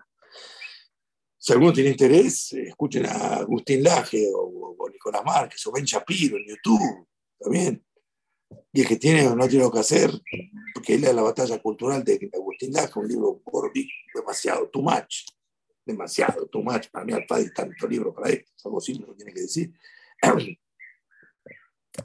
Si 1.37 1.51
alguno 1.51 1.73
tiene 1.73 1.89
interés, 1.89 2.53
escuchen 2.53 3.05
a 3.05 3.35
Agustín 3.37 3.83
Laje 3.83 4.27
o, 4.33 4.75
Nicolás 4.91 5.23
Márquez 5.25 5.65
o 5.67 5.71
Ben 5.71 5.85
Shapiro 5.85 6.37
en 6.37 6.47
YouTube, 6.47 7.07
también. 7.39 7.85
Y 8.73 8.81
el 8.81 8.87
que 8.87 8.95
tiene 8.97 9.27
o 9.27 9.35
no 9.35 9.47
tiene 9.47 9.65
lo 9.65 9.71
que 9.71 9.79
hacer, 9.79 10.11
porque 10.73 10.97
lea 10.97 11.13
la 11.13 11.23
batalla 11.23 11.61
cultural 11.61 12.03
de 12.03 12.29
Agustín 12.33 12.71
Laje, 12.71 12.99
un 12.99 13.07
libro 13.07 13.41
por 13.41 13.71
demasiado, 14.13 14.69
too 14.69 14.81
much, 14.81 15.25
demasiado, 15.85 16.47
too 16.47 16.61
much. 16.63 16.89
Para 16.89 17.03
mí, 17.03 17.13
Alfadi, 17.13 17.51
tanto 17.53 17.87
libro 17.87 18.13
para 18.13 18.29
esto, 18.29 18.51
es 18.55 18.65
algo 18.65 18.79
simple, 18.79 19.07
lo 19.07 19.15
tiene 19.15 19.33
que 19.33 19.41
decir. 19.41 19.73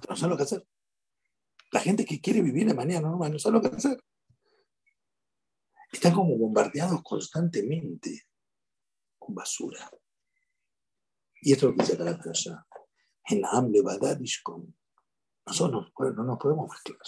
no 0.08 0.16
saben 0.16 0.30
lo 0.30 0.36
que 0.36 0.42
hacer. 0.42 0.66
La 1.70 1.80
gente 1.80 2.04
que 2.04 2.20
quiere 2.20 2.42
vivir 2.42 2.66
de 2.66 2.74
manera 2.74 3.00
normal 3.00 3.32
no 3.32 3.38
sabe 3.38 3.54
lo 3.54 3.62
que 3.62 3.76
hacer. 3.76 4.02
Están 5.92 6.14
como 6.14 6.36
bombardeados 6.36 7.02
constantemente 7.02 8.26
basura. 9.28 9.90
Y 11.40 11.52
esto 11.52 11.68
es 11.68 11.72
lo 11.72 11.76
que 11.76 11.82
dice 11.82 12.04
la 12.04 12.10
allá. 12.10 12.66
En 13.28 13.40
la 13.40 13.50
hambre 13.50 13.80
con 14.42 14.74
Nosotros 15.47 15.92
no, 15.99 16.24
nos 16.24 16.38
podemos 16.38 16.68
mezclar. 16.68 17.01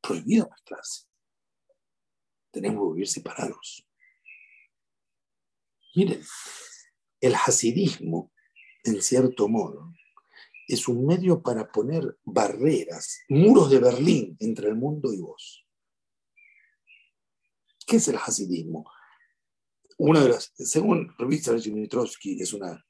Prohibido 0.00 0.48
mezclarse. 0.50 1.06
Tenemos 2.50 2.88
que 2.88 2.94
vivir 2.94 3.08
separados. 3.08 3.86
Miren, 5.94 6.22
el 7.20 7.34
hasidismo, 7.34 8.32
en 8.84 9.00
cierto 9.00 9.48
modo, 9.48 9.92
es 10.66 10.88
un 10.88 11.06
medio 11.06 11.42
para 11.42 11.70
poner 11.70 12.18
barreras, 12.24 13.20
muros 13.28 13.70
de 13.70 13.78
Berlín 13.78 14.36
entre 14.40 14.68
el 14.68 14.74
mundo 14.74 15.12
y 15.12 15.20
vos. 15.20 15.66
¿Qué 17.86 17.96
es 17.96 18.08
el 18.08 18.16
hasidismo? 18.16 18.90
una 19.98 20.20
de 20.20 20.30
las, 20.30 20.52
según 20.56 21.14
revista 21.16 21.52
Dmitrovsky, 21.52 22.40
es 22.40 22.52
una, 22.52 22.84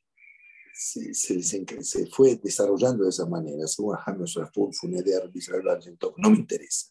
se, 0.74 1.14
se, 1.14 1.42
se, 1.42 2.06
fue 2.06 2.36
desarrollando 2.36 3.04
de 3.04 3.10
esa 3.10 3.26
manera, 3.26 3.66
según 3.66 3.96
James 3.96 4.38
Funeder, 4.72 5.30
Israel 5.34 5.68
Argentov, 5.68 6.14
no 6.16 6.30
me 6.30 6.38
interesa. 6.38 6.88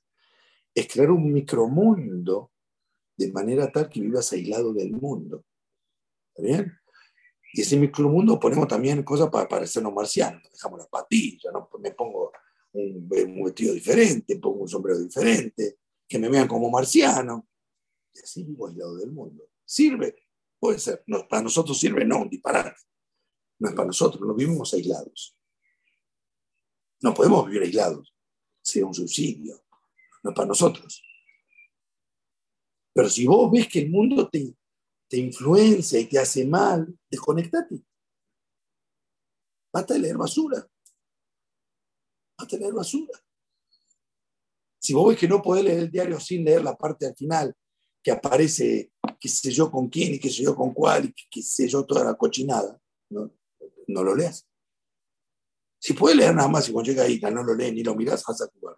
Es 0.73 0.87
crear 0.87 1.11
un 1.11 1.31
micromundo 1.31 2.51
de 3.17 3.31
manera 3.31 3.71
tal 3.71 3.89
que 3.89 4.01
vivas 4.01 4.31
aislado 4.31 4.73
del 4.73 4.91
mundo. 4.91 5.45
¿Está 6.29 6.43
bien? 6.43 6.73
Y 7.53 7.61
ese 7.61 7.77
micromundo 7.77 8.39
ponemos 8.39 8.67
también 8.67 9.03
cosas 9.03 9.29
para 9.29 9.47
parecernos 9.47 9.93
marcianos. 9.93 10.43
Dejamos 10.51 10.79
las 10.79 10.87
patillas, 10.87 11.51
¿no? 11.51 11.69
me 11.79 11.91
pongo 11.91 12.31
un, 12.73 13.09
vestido 13.09 13.73
diferente, 13.73 14.37
pongo 14.39 14.61
un 14.61 14.67
sombrero 14.67 14.99
diferente, 14.99 15.79
que 16.07 16.17
me 16.17 16.29
vean 16.29 16.47
como 16.47 16.69
marciano. 16.69 17.47
Y 18.13 18.19
así 18.19 18.43
vivo 18.43 18.67
aislado 18.67 18.97
del 18.97 19.11
mundo. 19.11 19.49
¿Sirve? 19.65 20.15
Puede 20.59 20.79
ser. 20.79 21.03
No, 21.07 21.27
para 21.27 21.43
nosotros 21.43 21.77
sirve, 21.79 22.05
no, 22.05 22.21
un 22.21 22.29
disparate. 22.29 22.75
No 23.61 23.69
es 23.69 23.75
para 23.75 23.85
nosotros, 23.85 24.27
no 24.27 24.33
vivimos 24.33 24.73
aislados. 24.73 25.37
No 26.99 27.13
podemos 27.13 27.45
vivir 27.45 27.61
aislados. 27.61 28.11
Sería 28.59 28.87
un 28.87 28.93
subsidio. 28.95 29.63
No 30.23 30.31
es 30.31 30.35
para 30.35 30.47
nosotros. 30.47 31.03
Pero 32.91 33.07
si 33.07 33.27
vos 33.27 33.51
ves 33.51 33.67
que 33.67 33.81
el 33.81 33.91
mundo 33.91 34.27
te, 34.27 34.57
te 35.07 35.17
influencia 35.17 35.99
y 35.99 36.07
te 36.07 36.17
hace 36.17 36.43
mal, 36.43 36.91
desconectate. 37.07 37.85
Basta 39.71 39.93
de 39.93 39.99
leer 39.99 40.17
basura. 40.17 40.67
Basta 42.35 42.55
de 42.55 42.61
leer 42.63 42.73
basura. 42.73 43.13
Si 44.79 44.91
vos 44.91 45.09
ves 45.09 45.19
que 45.19 45.27
no 45.27 45.39
podés 45.39 45.65
leer 45.65 45.79
el 45.81 45.91
diario 45.91 46.19
sin 46.19 46.43
leer 46.43 46.63
la 46.63 46.75
parte 46.75 47.05
al 47.05 47.15
final, 47.15 47.55
que 48.01 48.09
aparece 48.09 48.91
qué 49.19 49.29
sé 49.29 49.51
yo 49.51 49.69
con 49.69 49.87
quién 49.87 50.15
y 50.15 50.19
qué 50.19 50.31
sé 50.31 50.41
yo 50.41 50.55
con 50.55 50.73
cuál 50.73 51.05
y 51.05 51.13
qué 51.29 51.43
sé 51.43 51.67
yo 51.67 51.85
toda 51.85 52.03
la 52.03 52.15
cochinada, 52.15 52.81
no, 53.11 53.31
no 53.91 54.03
lo 54.03 54.15
leas. 54.15 54.47
Si 55.79 55.93
puedes 55.93 56.17
leer 56.17 56.35
nada 56.35 56.47
más 56.47 56.69
y 56.69 56.71
cuando 56.71 56.91
llega 56.91 57.03
ahí 57.03 57.19
no 57.19 57.43
lo 57.43 57.55
lees 57.55 57.73
ni 57.73 57.83
lo 57.83 57.95
miras, 57.95 58.23
vas 58.27 58.41
a 58.41 58.47
jugar. 58.47 58.77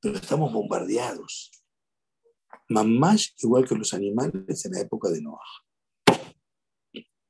Pero 0.00 0.16
estamos 0.16 0.52
bombardeados. 0.52 1.50
Más 2.68 3.34
igual 3.38 3.66
que 3.66 3.74
los 3.74 3.92
animales 3.92 4.64
en 4.64 4.72
la 4.72 4.80
época 4.80 5.10
de 5.10 5.20
Noah. 5.20 5.40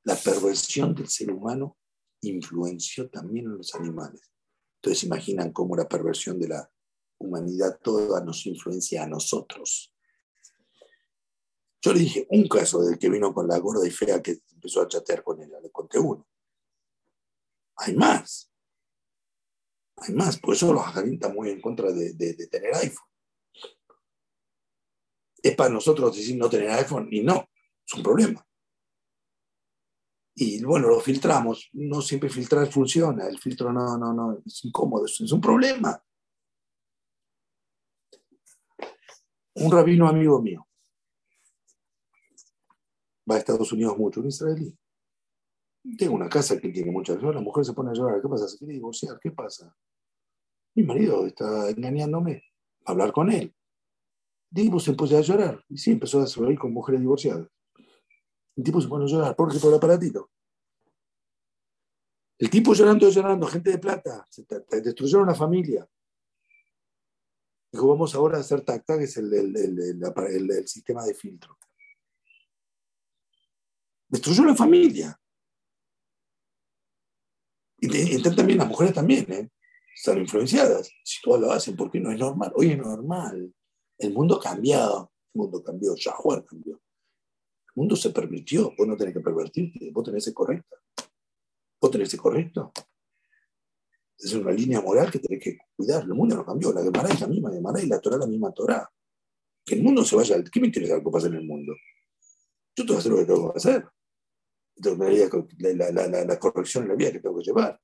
La 0.03 0.15
perversión 0.15 0.93
del 0.93 1.07
ser 1.07 1.31
humano 1.31 1.77
influenció 2.21 3.09
también 3.09 3.45
en 3.45 3.57
los 3.57 3.73
animales. 3.73 4.31
Entonces 4.75 5.03
imaginan 5.03 5.51
cómo 5.51 5.75
la 5.75 5.87
perversión 5.87 6.39
de 6.39 6.49
la 6.49 6.71
humanidad 7.19 7.79
toda 7.81 8.23
nos 8.23 8.45
influencia 8.45 9.03
a 9.03 9.07
nosotros. 9.07 9.94
Yo 11.85 11.93
le 11.93 11.99
dije 11.99 12.25
un 12.31 12.47
caso 12.47 12.81
del 12.81 12.97
que 12.97 13.11
vino 13.11 13.31
con 13.31 13.47
la 13.47 13.59
gorda 13.59 13.87
y 13.87 13.91
fea 13.91 14.19
que 14.19 14.39
empezó 14.51 14.81
a 14.81 14.87
chatear 14.87 15.21
con 15.21 15.39
ella, 15.39 15.59
le 15.61 15.69
conté 15.69 15.99
uno. 15.99 16.27
Hay 17.75 17.95
más. 17.95 18.51
Hay 19.97 20.15
más. 20.15 20.39
Por 20.39 20.55
eso 20.55 20.73
los 20.73 20.81
ajarín 20.81 21.13
están 21.13 21.35
muy 21.35 21.51
en 21.51 21.61
contra 21.61 21.91
de, 21.91 22.15
tener 22.49 22.73
iPhone. 22.73 23.07
Es 25.43 25.55
para 25.55 25.69
nosotros 25.69 26.15
decir 26.15 26.35
no 26.37 26.49
tener 26.49 26.71
iPhone 26.71 27.07
y 27.11 27.21
no. 27.21 27.51
Es 27.85 27.93
un 27.93 28.01
problema. 28.01 28.43
Y 30.33 30.63
bueno, 30.63 30.87
lo 30.87 30.99
filtramos. 30.99 31.69
No 31.73 32.01
siempre 32.01 32.29
filtrar 32.29 32.65
funciona. 32.65 33.27
El 33.27 33.37
filtro 33.37 33.71
no, 33.71 33.95
no, 33.95 34.11
no. 34.11 34.41
Es 34.43 34.65
incómodo. 34.65 35.05
Es 35.05 35.31
un 35.31 35.39
problema. 35.39 36.03
Un 39.53 39.71
rabino 39.71 40.07
amigo 40.07 40.41
mío 40.41 40.64
va 43.29 43.35
a 43.35 43.37
Estados 43.39 43.71
Unidos 43.71 43.97
mucho, 43.97 44.21
un 44.21 44.27
israelí. 44.27 44.77
Tengo 45.97 46.15
una 46.15 46.29
casa 46.29 46.59
que 46.59 46.69
tiene 46.69 46.91
muchas 46.91 47.17
horas, 47.17 47.35
la 47.35 47.41
mujer 47.41 47.63
se 47.63 47.73
pone 47.73 47.91
a 47.91 47.93
llorar, 47.93 48.21
¿qué 48.21 48.27
pasa? 48.27 48.47
¿Se 48.47 48.57
quiere 48.57 48.73
divorciar? 48.73 49.19
¿Qué 49.19 49.31
pasa? 49.31 49.75
Mi 50.75 50.83
marido 50.83 51.25
está 51.25 51.69
engañándome, 51.69 52.43
a 52.85 52.91
hablar 52.91 53.11
con 53.11 53.31
él. 53.31 53.53
Tipo 54.53 54.79
se 54.79 54.93
puso 54.93 55.17
a 55.17 55.21
llorar, 55.21 55.63
y 55.69 55.77
sí, 55.77 55.91
empezó 55.91 56.21
a 56.21 56.27
salir 56.27 56.57
con 56.57 56.73
mujeres 56.73 57.01
divorciadas. 57.01 57.47
El 58.55 58.63
tipo 58.63 58.79
se 58.81 58.87
pone 58.87 59.05
a 59.05 59.07
llorar, 59.07 59.35
porque 59.35 59.59
por 59.59 59.69
el 59.69 59.77
aparatito. 59.77 60.31
El 62.37 62.49
tipo 62.49 62.73
llorando, 62.73 63.09
llorando, 63.09 63.47
gente 63.47 63.71
de 63.71 63.77
plata, 63.77 64.25
se 64.29 64.45
destruyeron 64.81 65.23
una 65.23 65.35
familia. 65.35 65.87
Dijo, 67.71 67.87
vamos 67.87 68.15
ahora 68.15 68.37
a 68.37 68.41
hacer 68.41 68.61
tac 68.61 68.85
tac, 68.85 69.01
es 69.01 69.17
el 69.17 70.67
sistema 70.67 71.05
de 71.05 71.13
filtro. 71.13 71.57
Destruyó 74.15 74.45
la 74.45 74.55
familia. 74.55 75.19
Y 77.81 78.21
también 78.21 78.59
las 78.59 78.69
mujeres 78.69 78.93
también, 78.93 79.29
¿eh? 79.29 79.49
Están 79.93 80.19
influenciadas. 80.19 80.89
Si 81.03 81.21
todas 81.21 81.41
lo 81.41 81.51
hacen, 81.51 81.75
porque 81.75 81.99
no 81.99 82.13
es 82.13 82.17
normal. 82.17 82.53
Hoy 82.55 82.71
es 82.71 82.77
normal. 82.77 83.53
El 83.97 84.13
mundo 84.13 84.37
ha 84.37 84.41
cambiado. 84.41 85.11
El 85.33 85.41
mundo 85.41 85.61
cambió. 85.61 85.95
Yahweh 85.95 86.45
cambió. 86.45 86.75
El 86.75 87.73
mundo 87.75 87.97
se 87.97 88.11
permitió. 88.11 88.73
Vos 88.77 88.87
no 88.87 88.95
tenés 88.95 89.15
que 89.15 89.19
pervertirte. 89.19 89.91
Vos 89.91 90.05
tenés 90.05 90.23
que 90.23 90.29
ser 90.29 90.33
correcta. 90.33 90.77
Vos 91.81 91.91
tenés 91.91 92.15
correcto. 92.15 92.71
Es 94.17 94.33
una 94.33 94.51
línea 94.51 94.79
moral 94.79 95.11
que 95.11 95.19
tenés 95.19 95.43
que 95.43 95.57
cuidar. 95.75 96.03
El 96.03 96.13
mundo 96.13 96.37
no 96.37 96.45
cambió. 96.45 96.71
La 96.71 96.81
Gemara 96.83 97.09
es 97.09 97.19
la 97.19 97.27
misma 97.27 97.51
Gemara 97.51 97.81
y 97.81 97.87
la 97.87 97.99
Torah 97.99 98.17
la 98.17 98.27
misma 98.27 98.53
Torah. 98.53 98.89
Que 99.65 99.75
el 99.75 99.83
mundo 99.83 100.05
se 100.05 100.15
vaya. 100.15 100.41
¿Qué 100.41 100.61
me 100.61 100.67
interesa 100.67 100.95
lo 100.95 101.03
que 101.03 101.11
pasa 101.11 101.27
en 101.27 101.33
el 101.33 101.43
mundo? 101.43 101.73
Yo 102.77 102.85
tengo 102.85 102.93
que 102.93 102.99
hacer 102.99 103.11
lo 103.11 103.17
que 103.17 103.25
tengo 103.25 103.51
que 103.51 103.57
hacer 103.57 103.85
la, 104.77 105.91
la, 105.91 106.07
la, 106.07 106.25
la, 106.25 106.39
corrección 106.39 106.83
en 106.83 106.89
la 106.89 106.95
vida 106.95 107.11
que 107.11 107.19
tengo 107.19 107.37
que 107.37 107.45
llevar. 107.45 107.79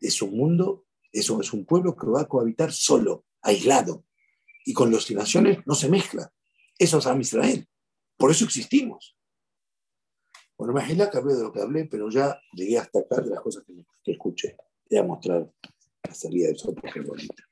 Es 0.00 0.22
un 0.22 0.36
mundo, 0.36 0.86
eso 1.12 1.40
es 1.40 1.52
un 1.52 1.64
pueblo 1.64 1.96
que 1.96 2.06
va 2.06 2.22
a 2.22 2.28
cohabitar 2.28 2.72
solo, 2.72 3.26
aislado, 3.42 4.04
y 4.64 4.72
con 4.72 4.90
las 4.90 5.10
naciones 5.10 5.58
no 5.66 5.74
se 5.74 5.88
mezcla. 5.88 6.32
Eso 6.78 6.98
es 6.98 7.06
Am 7.06 7.20
Israel. 7.20 7.68
Por 8.16 8.30
eso 8.30 8.44
existimos. 8.44 9.16
Bueno, 10.56 10.72
imagínate 10.72 11.12
que 11.12 11.18
hablé 11.18 11.34
de 11.34 11.42
lo 11.42 11.52
que 11.52 11.60
hablé, 11.60 11.84
pero 11.86 12.08
ya 12.10 12.40
llegué 12.52 12.78
hasta 12.78 13.00
acá 13.00 13.20
de 13.20 13.30
las 13.30 13.40
cosas 13.40 13.64
que, 13.64 13.74
que 14.02 14.12
escuché. 14.12 14.56
Voy 14.88 14.98
a 14.98 15.02
mostrar 15.02 15.52
la 16.02 16.14
salida 16.14 16.46
de 16.48 16.52
eso 16.54 16.74
porque 16.74 17.00
es 17.00 17.06
bonita. 17.06 17.44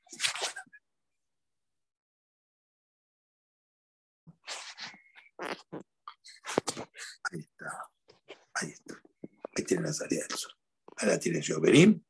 Ahí 7.31 7.39
está. 7.39 7.91
Ahí 8.55 8.69
está. 8.69 9.01
Ahí 9.55 9.63
tiene 9.63 9.83
la 9.83 9.93
salida 9.93 10.25
del 10.27 10.37
sol. 10.37 10.51
Ahí 10.97 11.07
la 11.09 11.19
tiene 11.19 11.41
Joverín. 11.45 12.05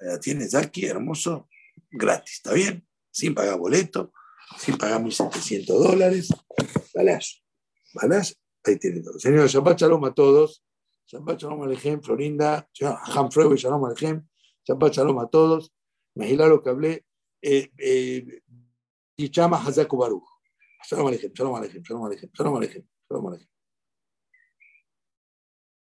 Ahí 0.00 0.08
la 0.08 0.20
tiene 0.20 0.48
Zaki, 0.48 0.86
hermoso, 0.86 1.48
gratis. 1.90 2.36
¿Está 2.36 2.52
bien? 2.52 2.86
Sin 3.10 3.34
pagar 3.34 3.58
boleto, 3.58 4.12
sin 4.58 4.76
pagar 4.76 5.00
1.700 5.00 5.66
dólares. 5.66 6.28
Balash. 6.94 7.40
Balash, 7.94 8.34
ahí 8.64 8.78
tiene 8.78 9.00
todo. 9.00 9.18
Señor, 9.18 9.48
Shabbat 9.48 9.80
Shalom 9.80 10.04
a 10.04 10.14
todos. 10.14 10.62
Shabbat 11.06 11.40
Shalom 11.40 11.62
Alejem, 11.62 12.02
Florinda, 12.02 12.68
Han 12.80 13.28
y 13.28 13.56
Shalom 13.56 13.84
Alejem. 13.86 14.26
Shabbat 14.64 14.92
Shalom 14.92 15.18
a 15.20 15.28
todos. 15.28 15.72
Imagina 16.14 16.46
lo 16.46 16.62
que 16.62 16.70
hablé. 16.70 17.06
Eh, 17.40 17.70
eh, 17.78 18.42
Baruch. 19.18 20.35
Shalom 20.84 21.06
Alejem, 21.08 21.32
Shalom 21.36 21.54
Alejem, 21.54 21.84
Shalom 21.86 22.02
Alejem, 22.04 22.30
Shalom 22.36 22.54
Alejem, 22.56 22.84
Shalom 23.08 23.26
Alejem. 23.26 23.55